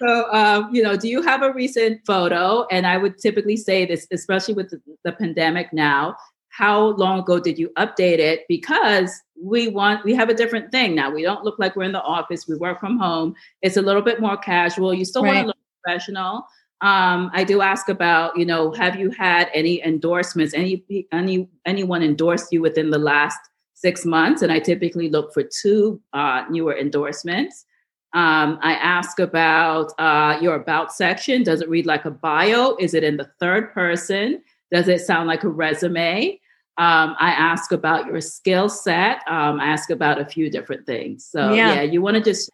So, 0.00 0.32
um, 0.32 0.72
you 0.72 0.82
know, 0.82 0.96
do 0.96 1.08
you 1.08 1.22
have 1.22 1.42
a 1.42 1.52
recent 1.52 2.00
photo? 2.06 2.66
And 2.70 2.86
I 2.86 2.96
would 2.96 3.18
typically 3.18 3.56
say 3.56 3.84
this, 3.84 4.06
especially 4.12 4.54
with 4.54 4.70
the, 4.70 4.80
the 5.04 5.12
pandemic 5.12 5.72
now. 5.72 6.16
How 6.58 6.88
long 6.96 7.20
ago 7.20 7.38
did 7.38 7.56
you 7.56 7.70
update 7.78 8.18
it? 8.18 8.40
Because 8.48 9.12
we 9.40 9.68
want, 9.68 10.04
we 10.04 10.12
have 10.14 10.28
a 10.28 10.34
different 10.34 10.72
thing 10.72 10.96
now. 10.96 11.08
We 11.08 11.22
don't 11.22 11.44
look 11.44 11.56
like 11.60 11.76
we're 11.76 11.84
in 11.84 11.92
the 11.92 12.02
office. 12.02 12.48
We 12.48 12.56
work 12.56 12.80
from 12.80 12.98
home. 12.98 13.36
It's 13.62 13.76
a 13.76 13.82
little 13.82 14.02
bit 14.02 14.20
more 14.20 14.36
casual. 14.36 14.92
You 14.92 15.04
still 15.04 15.22
want 15.22 15.38
to 15.38 15.46
look 15.46 15.56
professional. 15.84 16.44
Um, 16.80 17.30
I 17.32 17.44
do 17.44 17.60
ask 17.60 17.88
about, 17.88 18.36
you 18.36 18.44
know, 18.44 18.72
have 18.72 18.98
you 18.98 19.10
had 19.10 19.48
any 19.54 19.80
endorsements? 19.84 20.52
Any 20.52 20.84
any 21.12 21.48
anyone 21.64 22.02
endorsed 22.02 22.52
you 22.52 22.60
within 22.60 22.90
the 22.90 22.98
last 22.98 23.38
six 23.74 24.04
months? 24.04 24.42
And 24.42 24.50
I 24.50 24.58
typically 24.58 25.08
look 25.08 25.32
for 25.32 25.44
two 25.44 26.00
uh, 26.12 26.42
newer 26.50 26.76
endorsements. 26.76 27.66
Um, 28.14 28.58
I 28.62 28.72
ask 28.72 29.20
about 29.20 29.92
uh, 30.00 30.38
your 30.42 30.56
about 30.56 30.92
section. 30.92 31.44
Does 31.44 31.60
it 31.60 31.68
read 31.68 31.86
like 31.86 32.04
a 32.04 32.10
bio? 32.10 32.74
Is 32.80 32.94
it 32.94 33.04
in 33.04 33.16
the 33.16 33.30
third 33.38 33.72
person? 33.72 34.42
Does 34.72 34.88
it 34.88 35.02
sound 35.02 35.28
like 35.28 35.44
a 35.44 35.48
resume? 35.48 36.40
Um, 36.78 37.16
I 37.18 37.30
ask 37.32 37.72
about 37.72 38.06
your 38.06 38.20
skill 38.20 38.68
set. 38.68 39.18
Um, 39.26 39.60
I 39.60 39.66
ask 39.66 39.90
about 39.90 40.20
a 40.20 40.24
few 40.24 40.48
different 40.48 40.86
things. 40.86 41.26
So 41.26 41.52
Yeah. 41.52 41.74
yeah, 41.74 41.82
you 41.82 42.00
want 42.00 42.16
to 42.16 42.22
just 42.22 42.50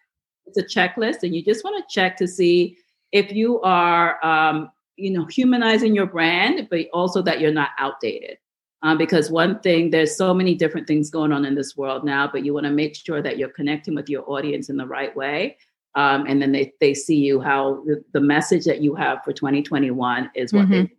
it's 0.47 0.59
a 0.59 0.65
checklist, 0.65 1.23
and 1.23 1.35
you 1.35 1.43
just 1.43 1.65
want 1.65 1.77
to 1.77 1.95
check 1.95 2.17
to 2.19 2.29
see 2.29 2.77
if 3.13 3.33
you 3.33 3.61
are, 3.63 4.25
um, 4.25 4.71
you 4.97 5.11
know, 5.11 5.25
humanizing 5.27 5.95
your 5.95 6.07
brand, 6.07 6.69
but 6.71 6.87
also 6.93 7.23
that 7.23 7.41
you're 7.41 7.53
not 7.53 7.71
outdated. 7.79 8.39
Um, 8.83 8.99
because 8.99 9.31
one 9.31 9.61
thing, 9.61 9.91
there's 9.91 10.15
so 10.15 10.35
many 10.35 10.55
different 10.55 10.87
things 10.87 11.11
going 11.11 11.33
on 11.33 11.47
in 11.47 11.55
this 11.55 11.75
world 11.77 12.05
now, 12.05 12.29
but 12.31 12.45
you 12.45 12.53
want 12.53 12.65
to 12.65 12.71
make 12.71 12.95
sure 12.95 13.23
that 13.23 13.39
you're 13.39 13.49
connecting 13.49 13.95
with 13.95 14.11
your 14.11 14.29
audience 14.31 14.69
in 14.69 14.77
the 14.77 14.87
right 14.87 15.15
way. 15.17 15.57
Um, 15.95 16.27
and 16.27 16.43
then 16.43 16.53
they, 16.53 16.73
they 16.81 16.93
see 16.93 17.17
you 17.17 17.41
how 17.41 17.83
the, 17.87 18.05
the 18.13 18.21
message 18.21 18.65
that 18.67 18.83
you 18.83 18.95
have 18.95 19.25
for 19.25 19.33
2021 19.33 20.31
is 20.35 20.53
what 20.53 20.69
they 20.69 20.91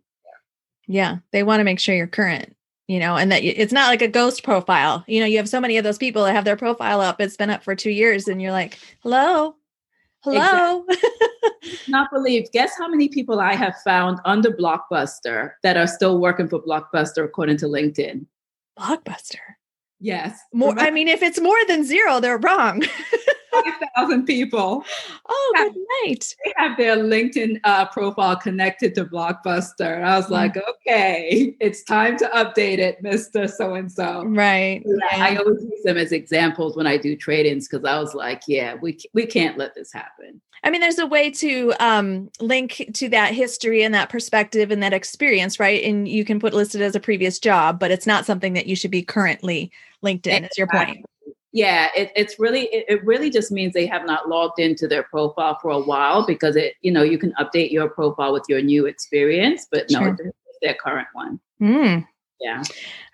Yeah. 0.88 1.18
They 1.32 1.42
want 1.44 1.60
to 1.60 1.64
make 1.64 1.78
sure 1.78 1.94
you're 1.94 2.06
current, 2.08 2.56
you 2.88 3.00
know, 3.00 3.16
and 3.16 3.32
that 3.32 3.42
it's 3.42 3.72
not 3.72 3.88
like 3.88 4.02
a 4.02 4.08
ghost 4.08 4.44
profile. 4.44 5.04
You 5.06 5.20
know, 5.20 5.26
you 5.26 5.38
have 5.38 5.48
so 5.48 5.60
many 5.60 5.76
of 5.76 5.84
those 5.84 5.98
people 5.98 6.24
that 6.24 6.34
have 6.34 6.44
their 6.44 6.56
profile 6.56 7.00
up. 7.00 7.20
It's 7.20 7.36
been 7.36 7.50
up 7.50 7.64
for 7.64 7.74
two 7.74 7.90
years 7.90 8.28
and 8.28 8.40
you're 8.40 8.52
like, 8.52 8.78
hello, 9.00 9.56
hello. 10.20 10.86
not 11.88 12.10
believe. 12.12 12.50
Guess 12.52 12.72
how 12.78 12.88
many 12.88 13.08
people 13.08 13.40
I 13.40 13.54
have 13.54 13.74
found 13.82 14.20
under 14.24 14.50
Blockbuster 14.50 15.52
that 15.62 15.76
are 15.76 15.86
still 15.86 16.18
working 16.18 16.48
for 16.48 16.62
Blockbuster 16.62 17.24
according 17.24 17.56
to 17.58 17.66
LinkedIn? 17.66 18.26
Blockbuster. 18.78 19.38
Yes. 19.98 20.38
More, 20.52 20.78
I 20.78 20.90
mean, 20.90 21.08
if 21.08 21.22
it's 21.22 21.40
more 21.40 21.58
than 21.66 21.84
zero, 21.84 22.20
they're 22.20 22.38
wrong. 22.38 22.82
5,000 23.96 24.24
people. 24.26 24.84
oh, 25.28 25.52
good 25.56 25.74
night. 26.04 26.34
They 26.44 26.52
have 26.56 26.76
their 26.76 26.96
LinkedIn 26.96 27.60
uh, 27.64 27.86
profile 27.86 28.36
connected 28.36 28.94
to 28.96 29.04
Blockbuster. 29.04 29.96
And 29.96 30.04
I 30.04 30.16
was 30.16 30.26
Mm. 30.26 30.30
like, 30.30 30.56
okay, 30.56 31.54
it's 31.60 31.82
time 31.82 32.16
to 32.18 32.26
update 32.34 32.78
it, 32.78 33.02
Mr. 33.02 33.50
So 33.50 33.74
and 33.74 33.90
so. 33.90 34.24
Right. 34.26 34.82
I 35.12 35.36
always 35.36 35.62
use 35.62 35.82
them 35.84 35.96
as 35.96 36.12
examples 36.12 36.76
when 36.76 36.86
I 36.86 36.96
do 36.96 37.16
trade-ins 37.16 37.68
because 37.68 37.84
I 37.84 37.98
was 37.98 38.14
like, 38.14 38.42
yeah, 38.46 38.74
we 38.80 38.98
we 39.14 39.26
can't 39.26 39.56
let 39.58 39.74
this 39.74 39.92
happen. 39.92 40.40
I 40.64 40.70
mean, 40.70 40.80
there's 40.80 40.98
a 40.98 41.06
way 41.06 41.30
to 41.30 41.72
um, 41.78 42.28
link 42.40 42.90
to 42.94 43.08
that 43.10 43.34
history 43.34 43.82
and 43.84 43.94
that 43.94 44.08
perspective 44.08 44.70
and 44.72 44.82
that 44.82 44.92
experience, 44.92 45.60
right? 45.60 45.84
And 45.84 46.08
you 46.08 46.24
can 46.24 46.40
put 46.40 46.54
listed 46.54 46.82
as 46.82 46.96
a 46.96 47.00
previous 47.00 47.38
job, 47.38 47.78
but 47.78 47.90
it's 47.92 48.06
not 48.06 48.26
something 48.26 48.54
that 48.54 48.66
you 48.66 48.74
should 48.74 48.90
be 48.90 49.02
currently 49.02 49.70
linked 50.02 50.26
in. 50.26 50.44
Is 50.44 50.58
your 50.58 50.66
point? 50.66 51.04
Yeah, 51.56 51.88
it, 51.96 52.12
it's 52.14 52.38
really 52.38 52.64
it, 52.64 52.84
it 52.86 53.02
really 53.02 53.30
just 53.30 53.50
means 53.50 53.72
they 53.72 53.86
have 53.86 54.04
not 54.04 54.28
logged 54.28 54.60
into 54.60 54.86
their 54.86 55.04
profile 55.04 55.58
for 55.62 55.70
a 55.70 55.80
while 55.80 56.26
because 56.26 56.54
it 56.54 56.74
you 56.82 56.92
know 56.92 57.02
you 57.02 57.16
can 57.16 57.32
update 57.40 57.70
your 57.70 57.88
profile 57.88 58.34
with 58.34 58.44
your 58.46 58.60
new 58.60 58.84
experience, 58.84 59.66
but 59.70 59.90
no, 59.90 60.00
Sure. 60.00 60.16
it's 60.20 60.58
their 60.60 60.74
current 60.74 61.08
one. 61.14 61.40
Mm. 61.62 62.06
Yeah. 62.42 62.62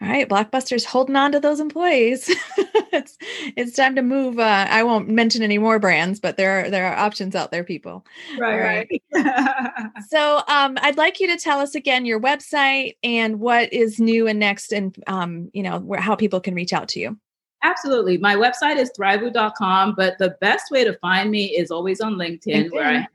All 0.00 0.09
right, 0.09 0.28
Blockbuster's 0.28 0.85
holding 0.85 1.14
on 1.14 1.31
to 1.31 1.38
those 1.38 1.61
employees. 1.61 2.28
it's 2.92 3.16
it's 3.57 3.76
time 3.76 3.94
to 3.94 4.02
move. 4.02 4.40
Uh, 4.40 4.66
I 4.68 4.83
won't 4.83 5.09
mention 5.09 5.44
any 5.44 5.59
more 5.59 5.78
brands, 5.78 6.18
but 6.18 6.37
there 6.37 6.64
are 6.64 6.68
there 6.70 6.87
are 6.88 6.96
options 6.96 7.37
out 7.37 7.52
there, 7.52 7.62
people. 7.62 8.05
Right, 8.40 8.88
right. 9.14 9.92
So 10.09 10.42
um, 10.48 10.76
I'd 10.83 10.96
like 10.96 11.20
you 11.20 11.28
to 11.28 11.37
tell 11.37 11.61
us 11.61 11.76
again 11.76 12.05
your 12.07 12.18
website 12.20 12.96
and 13.05 13.38
what 13.38 13.72
is 13.72 14.00
new 14.00 14.26
and 14.26 14.40
next, 14.40 14.72
and 14.72 14.96
um, 15.07 15.48
you 15.52 15.62
know 15.62 15.78
where, 15.78 16.00
how 16.00 16.16
people 16.16 16.40
can 16.40 16.57
reach 16.57 16.72
out 16.72 16.88
to 16.88 16.98
you. 16.98 17.16
Absolutely. 17.62 18.18
My 18.18 18.35
website 18.35 18.77
is 18.77 18.90
thrivoo.com, 18.98 19.94
but 19.96 20.18
the 20.18 20.37
best 20.40 20.70
way 20.70 20.85
to 20.85 20.94
find 20.94 21.31
me 21.31 21.46
is 21.57 21.70
always 21.70 22.01
on 22.01 22.14
LinkedIn, 22.14 22.72
where 22.72 22.88
I 22.88 22.94
LinkedIn. 22.96 23.07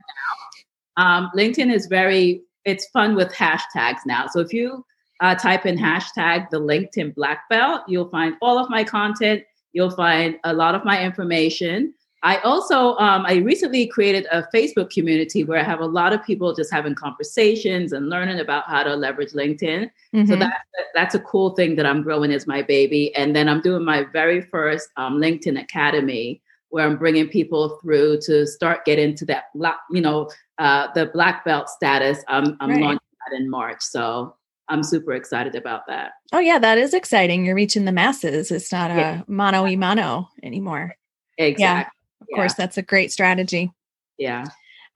Um, 0.97 1.31
LinkedIn 1.35 1.73
is 1.73 1.87
very, 1.87 2.41
it's 2.65 2.87
fun 2.87 3.15
with 3.15 3.31
hashtags 3.33 3.99
now. 4.05 4.27
So 4.27 4.39
if 4.39 4.53
you 4.53 4.85
uh, 5.19 5.35
type 5.35 5.65
in 5.65 5.77
hashtag 5.77 6.49
the 6.49 6.59
LinkedIn 6.59 7.15
Black 7.15 7.49
Belt, 7.49 7.81
you'll 7.87 8.09
find 8.09 8.35
all 8.41 8.57
of 8.57 8.69
my 8.69 8.83
content. 8.83 9.43
You'll 9.73 9.91
find 9.91 10.37
a 10.43 10.53
lot 10.53 10.75
of 10.75 10.85
my 10.85 11.03
information. 11.03 11.93
I 12.23 12.37
also 12.39 12.95
um, 12.97 13.25
I 13.25 13.35
recently 13.35 13.87
created 13.87 14.25
a 14.31 14.43
Facebook 14.53 14.89
community 14.89 15.43
where 15.43 15.59
I 15.59 15.63
have 15.63 15.81
a 15.81 15.85
lot 15.85 16.13
of 16.13 16.23
people 16.23 16.53
just 16.53 16.71
having 16.71 16.95
conversations 16.95 17.93
and 17.93 18.09
learning 18.09 18.39
about 18.39 18.65
how 18.67 18.83
to 18.83 18.95
leverage 18.95 19.33
LinkedIn. 19.33 19.89
Mm-hmm. 20.15 20.25
So 20.25 20.35
that 20.37 20.61
that's 20.95 21.15
a 21.15 21.19
cool 21.19 21.51
thing 21.51 21.75
that 21.75 21.85
I'm 21.85 22.01
growing 22.01 22.31
as 22.31 22.47
my 22.47 22.61
baby. 22.61 23.13
And 23.15 23.35
then 23.35 23.47
I'm 23.47 23.61
doing 23.61 23.85
my 23.85 24.05
very 24.11 24.41
first 24.41 24.89
um, 24.97 25.17
LinkedIn 25.17 25.61
Academy 25.61 26.41
where 26.69 26.85
I'm 26.85 26.97
bringing 26.97 27.29
people 27.29 27.79
through 27.81 28.19
to 28.21 28.45
start 28.45 28.83
getting 28.83 29.15
to 29.15 29.25
that 29.25 29.45
black, 29.55 29.77
you 29.91 30.01
know, 30.01 30.29
uh, 30.57 30.87
the 30.93 31.05
black 31.05 31.45
belt 31.45 31.69
status. 31.69 32.23
I'm, 32.27 32.57
I'm 32.59 32.71
right. 32.71 32.81
launching 32.81 32.99
that 33.29 33.37
in 33.37 33.49
March. 33.49 33.81
So 33.81 34.35
I'm 34.67 34.83
super 34.83 35.13
excited 35.13 35.55
about 35.55 35.87
that. 35.87 36.11
Oh 36.33 36.39
yeah, 36.39 36.59
that 36.59 36.77
is 36.77 36.93
exciting. 36.93 37.45
You're 37.45 37.55
reaching 37.55 37.85
the 37.85 37.91
masses. 37.91 38.51
It's 38.51 38.71
not 38.71 38.91
a 38.91 39.23
mano 39.27 39.63
y 39.63 39.75
mano 39.75 40.29
anymore. 40.43 40.95
Exactly. 41.37 41.63
Yeah, 41.63 41.89
of 42.21 42.27
yeah. 42.29 42.35
course, 42.35 42.53
that's 42.53 42.77
a 42.77 42.81
great 42.81 43.11
strategy. 43.11 43.71
Yeah. 44.17 44.45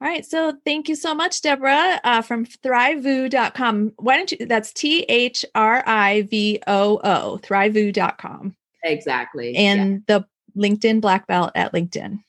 All 0.01 0.07
right. 0.07 0.25
So 0.25 0.57
thank 0.65 0.89
you 0.89 0.95
so 0.95 1.13
much, 1.13 1.41
Deborah, 1.41 1.99
uh, 2.03 2.23
from 2.23 2.45
thrivoo.com. 2.45 3.93
Why 3.97 4.17
don't 4.17 4.31
you, 4.31 4.45
that's 4.47 4.73
T 4.73 5.01
H 5.03 5.45
R 5.53 5.83
I 5.85 6.23
V 6.23 6.59
O 6.65 6.99
O, 7.03 7.39
thrivoo.com. 7.43 8.55
Exactly. 8.83 9.55
And 9.55 10.03
yeah. 10.07 10.19
the 10.19 10.59
LinkedIn 10.59 11.01
Black 11.01 11.27
Belt 11.27 11.51
at 11.53 11.71
LinkedIn. 11.71 12.23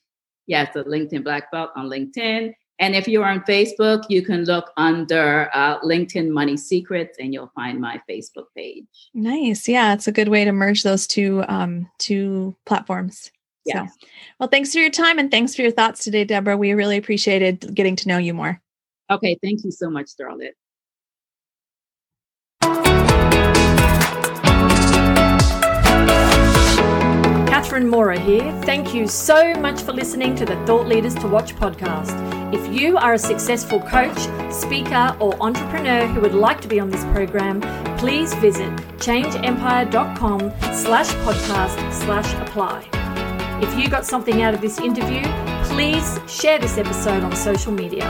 Yes, 0.46 0.74
the 0.74 0.84
LinkedIn 0.84 1.24
Black 1.24 1.50
Belt 1.50 1.70
on 1.74 1.88
LinkedIn. 1.88 2.52
And 2.78 2.96
if 2.96 3.06
you're 3.06 3.24
on 3.24 3.40
Facebook, 3.42 4.04
you 4.08 4.22
can 4.22 4.44
look 4.44 4.72
under 4.76 5.48
uh, 5.54 5.78
LinkedIn 5.80 6.28
Money 6.30 6.56
Secrets, 6.56 7.18
and 7.20 7.32
you'll 7.32 7.52
find 7.54 7.80
my 7.80 8.00
Facebook 8.10 8.46
page. 8.56 8.86
Nice, 9.14 9.68
yeah, 9.68 9.94
it's 9.94 10.08
a 10.08 10.12
good 10.12 10.28
way 10.28 10.44
to 10.44 10.52
merge 10.52 10.82
those 10.82 11.06
two 11.06 11.44
um, 11.48 11.88
two 11.98 12.56
platforms. 12.66 13.30
Yes. 13.64 13.92
So, 14.00 14.06
well, 14.40 14.48
thanks 14.48 14.72
for 14.72 14.78
your 14.78 14.90
time 14.90 15.18
and 15.18 15.30
thanks 15.30 15.54
for 15.54 15.62
your 15.62 15.70
thoughts 15.70 16.02
today, 16.02 16.24
Deborah. 16.24 16.56
We 16.56 16.72
really 16.72 16.96
appreciated 16.96 17.74
getting 17.74 17.96
to 17.96 18.08
know 18.08 18.18
you 18.18 18.34
more. 18.34 18.60
Okay, 19.10 19.38
thank 19.42 19.64
you 19.64 19.70
so 19.70 19.90
much, 19.90 20.06
Starlet. 20.06 20.52
Catherine 27.72 27.88
Mora 27.88 28.18
here. 28.18 28.52
Thank 28.64 28.92
you 28.92 29.06
so 29.06 29.54
much 29.54 29.80
for 29.80 29.92
listening 29.92 30.34
to 30.36 30.44
the 30.44 30.56
Thought 30.66 30.88
Leaders 30.88 31.14
to 31.16 31.28
Watch 31.28 31.54
podcast. 31.54 32.12
If 32.52 32.74
you 32.74 32.96
are 32.98 33.14
a 33.14 33.18
successful 33.18 33.80
coach, 33.80 34.18
speaker, 34.52 35.16
or 35.20 35.40
entrepreneur 35.40 36.06
who 36.06 36.20
would 36.20 36.34
like 36.34 36.60
to 36.62 36.68
be 36.68 36.80
on 36.80 36.90
this 36.90 37.04
program, 37.04 37.60
please 37.98 38.34
visit 38.34 38.70
changeempire.com 38.98 40.40
slash 40.74 41.08
podcast 41.24 41.92
slash 41.92 42.34
apply. 42.46 43.01
If 43.62 43.78
you 43.78 43.88
got 43.88 44.04
something 44.04 44.42
out 44.42 44.54
of 44.54 44.60
this 44.60 44.80
interview, 44.80 45.22
please 45.66 46.18
share 46.26 46.58
this 46.58 46.78
episode 46.78 47.22
on 47.22 47.36
social 47.36 47.70
media. 47.70 48.04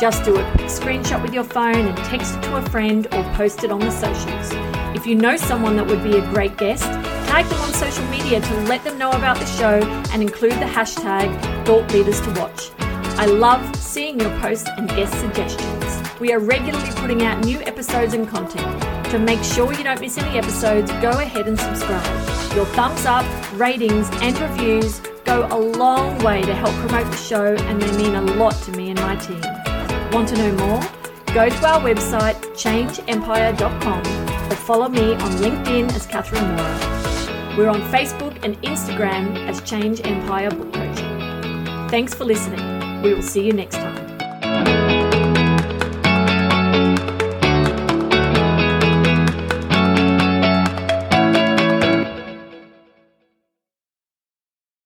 Just 0.00 0.24
do 0.24 0.34
a 0.36 0.50
quick 0.52 0.68
screenshot 0.68 1.20
with 1.20 1.34
your 1.34 1.44
phone 1.44 1.86
and 1.88 1.96
text 1.98 2.34
it 2.34 2.42
to 2.44 2.56
a 2.56 2.62
friend 2.70 3.06
or 3.12 3.22
post 3.34 3.64
it 3.64 3.70
on 3.70 3.80
the 3.80 3.90
socials. 3.90 4.50
If 4.96 5.06
you 5.06 5.14
know 5.14 5.36
someone 5.36 5.76
that 5.76 5.86
would 5.86 6.02
be 6.02 6.16
a 6.16 6.22
great 6.32 6.56
guest, 6.56 6.84
tag 7.28 7.44
them 7.44 7.60
on 7.60 7.74
social 7.74 8.04
media 8.06 8.40
to 8.40 8.54
let 8.62 8.82
them 8.82 8.96
know 8.96 9.10
about 9.10 9.36
the 9.36 9.44
show 9.44 9.82
and 10.10 10.22
include 10.22 10.52
the 10.52 10.64
hashtag 10.64 11.28
Thought 11.66 11.92
Leaders 11.92 12.22
to 12.22 12.30
Watch. 12.40 12.70
I 13.18 13.26
love 13.26 13.76
seeing 13.76 14.18
your 14.18 14.30
posts 14.40 14.70
and 14.78 14.88
guest 14.88 15.12
suggestions. 15.20 16.18
We 16.18 16.32
are 16.32 16.40
regularly 16.40 16.90
putting 16.92 17.24
out 17.24 17.44
new 17.44 17.60
episodes 17.60 18.14
and 18.14 18.26
content. 18.26 18.82
To 19.10 19.18
make 19.18 19.42
sure 19.44 19.70
you 19.74 19.84
don't 19.84 20.00
miss 20.00 20.16
any 20.16 20.38
episodes, 20.38 20.90
go 21.02 21.10
ahead 21.10 21.46
and 21.46 21.60
subscribe. 21.60 22.33
Your 22.54 22.66
thumbs 22.66 23.04
up, 23.04 23.26
ratings, 23.58 24.08
and 24.22 24.38
reviews 24.38 25.00
go 25.24 25.48
a 25.50 25.58
long 25.58 26.18
way 26.22 26.40
to 26.42 26.54
help 26.54 26.72
promote 26.86 27.10
the 27.10 27.16
show, 27.16 27.54
and 27.56 27.82
they 27.82 27.96
mean 27.96 28.14
a 28.14 28.22
lot 28.22 28.54
to 28.62 28.72
me 28.72 28.90
and 28.90 29.00
my 29.00 29.16
team. 29.16 29.40
Want 30.12 30.28
to 30.28 30.36
know 30.36 30.52
more? 30.52 30.80
Go 31.34 31.48
to 31.48 31.66
our 31.66 31.80
website, 31.80 32.36
changeempire.com, 32.54 34.52
or 34.52 34.56
follow 34.56 34.88
me 34.88 35.14
on 35.14 35.30
LinkedIn 35.32 35.92
as 35.94 36.06
Catherine 36.06 36.46
Mora. 36.46 37.56
We're 37.58 37.70
on 37.70 37.82
Facebook 37.90 38.38
and 38.44 38.60
Instagram 38.62 39.36
as 39.48 39.60
Change 39.62 40.00
Empire 40.04 40.50
Book 40.50 40.72
Coaching. 40.72 41.88
Thanks 41.88 42.14
for 42.14 42.24
listening. 42.24 43.02
We 43.02 43.14
will 43.14 43.22
see 43.22 43.44
you 43.44 43.52
next 43.52 43.76
time. 43.76 44.03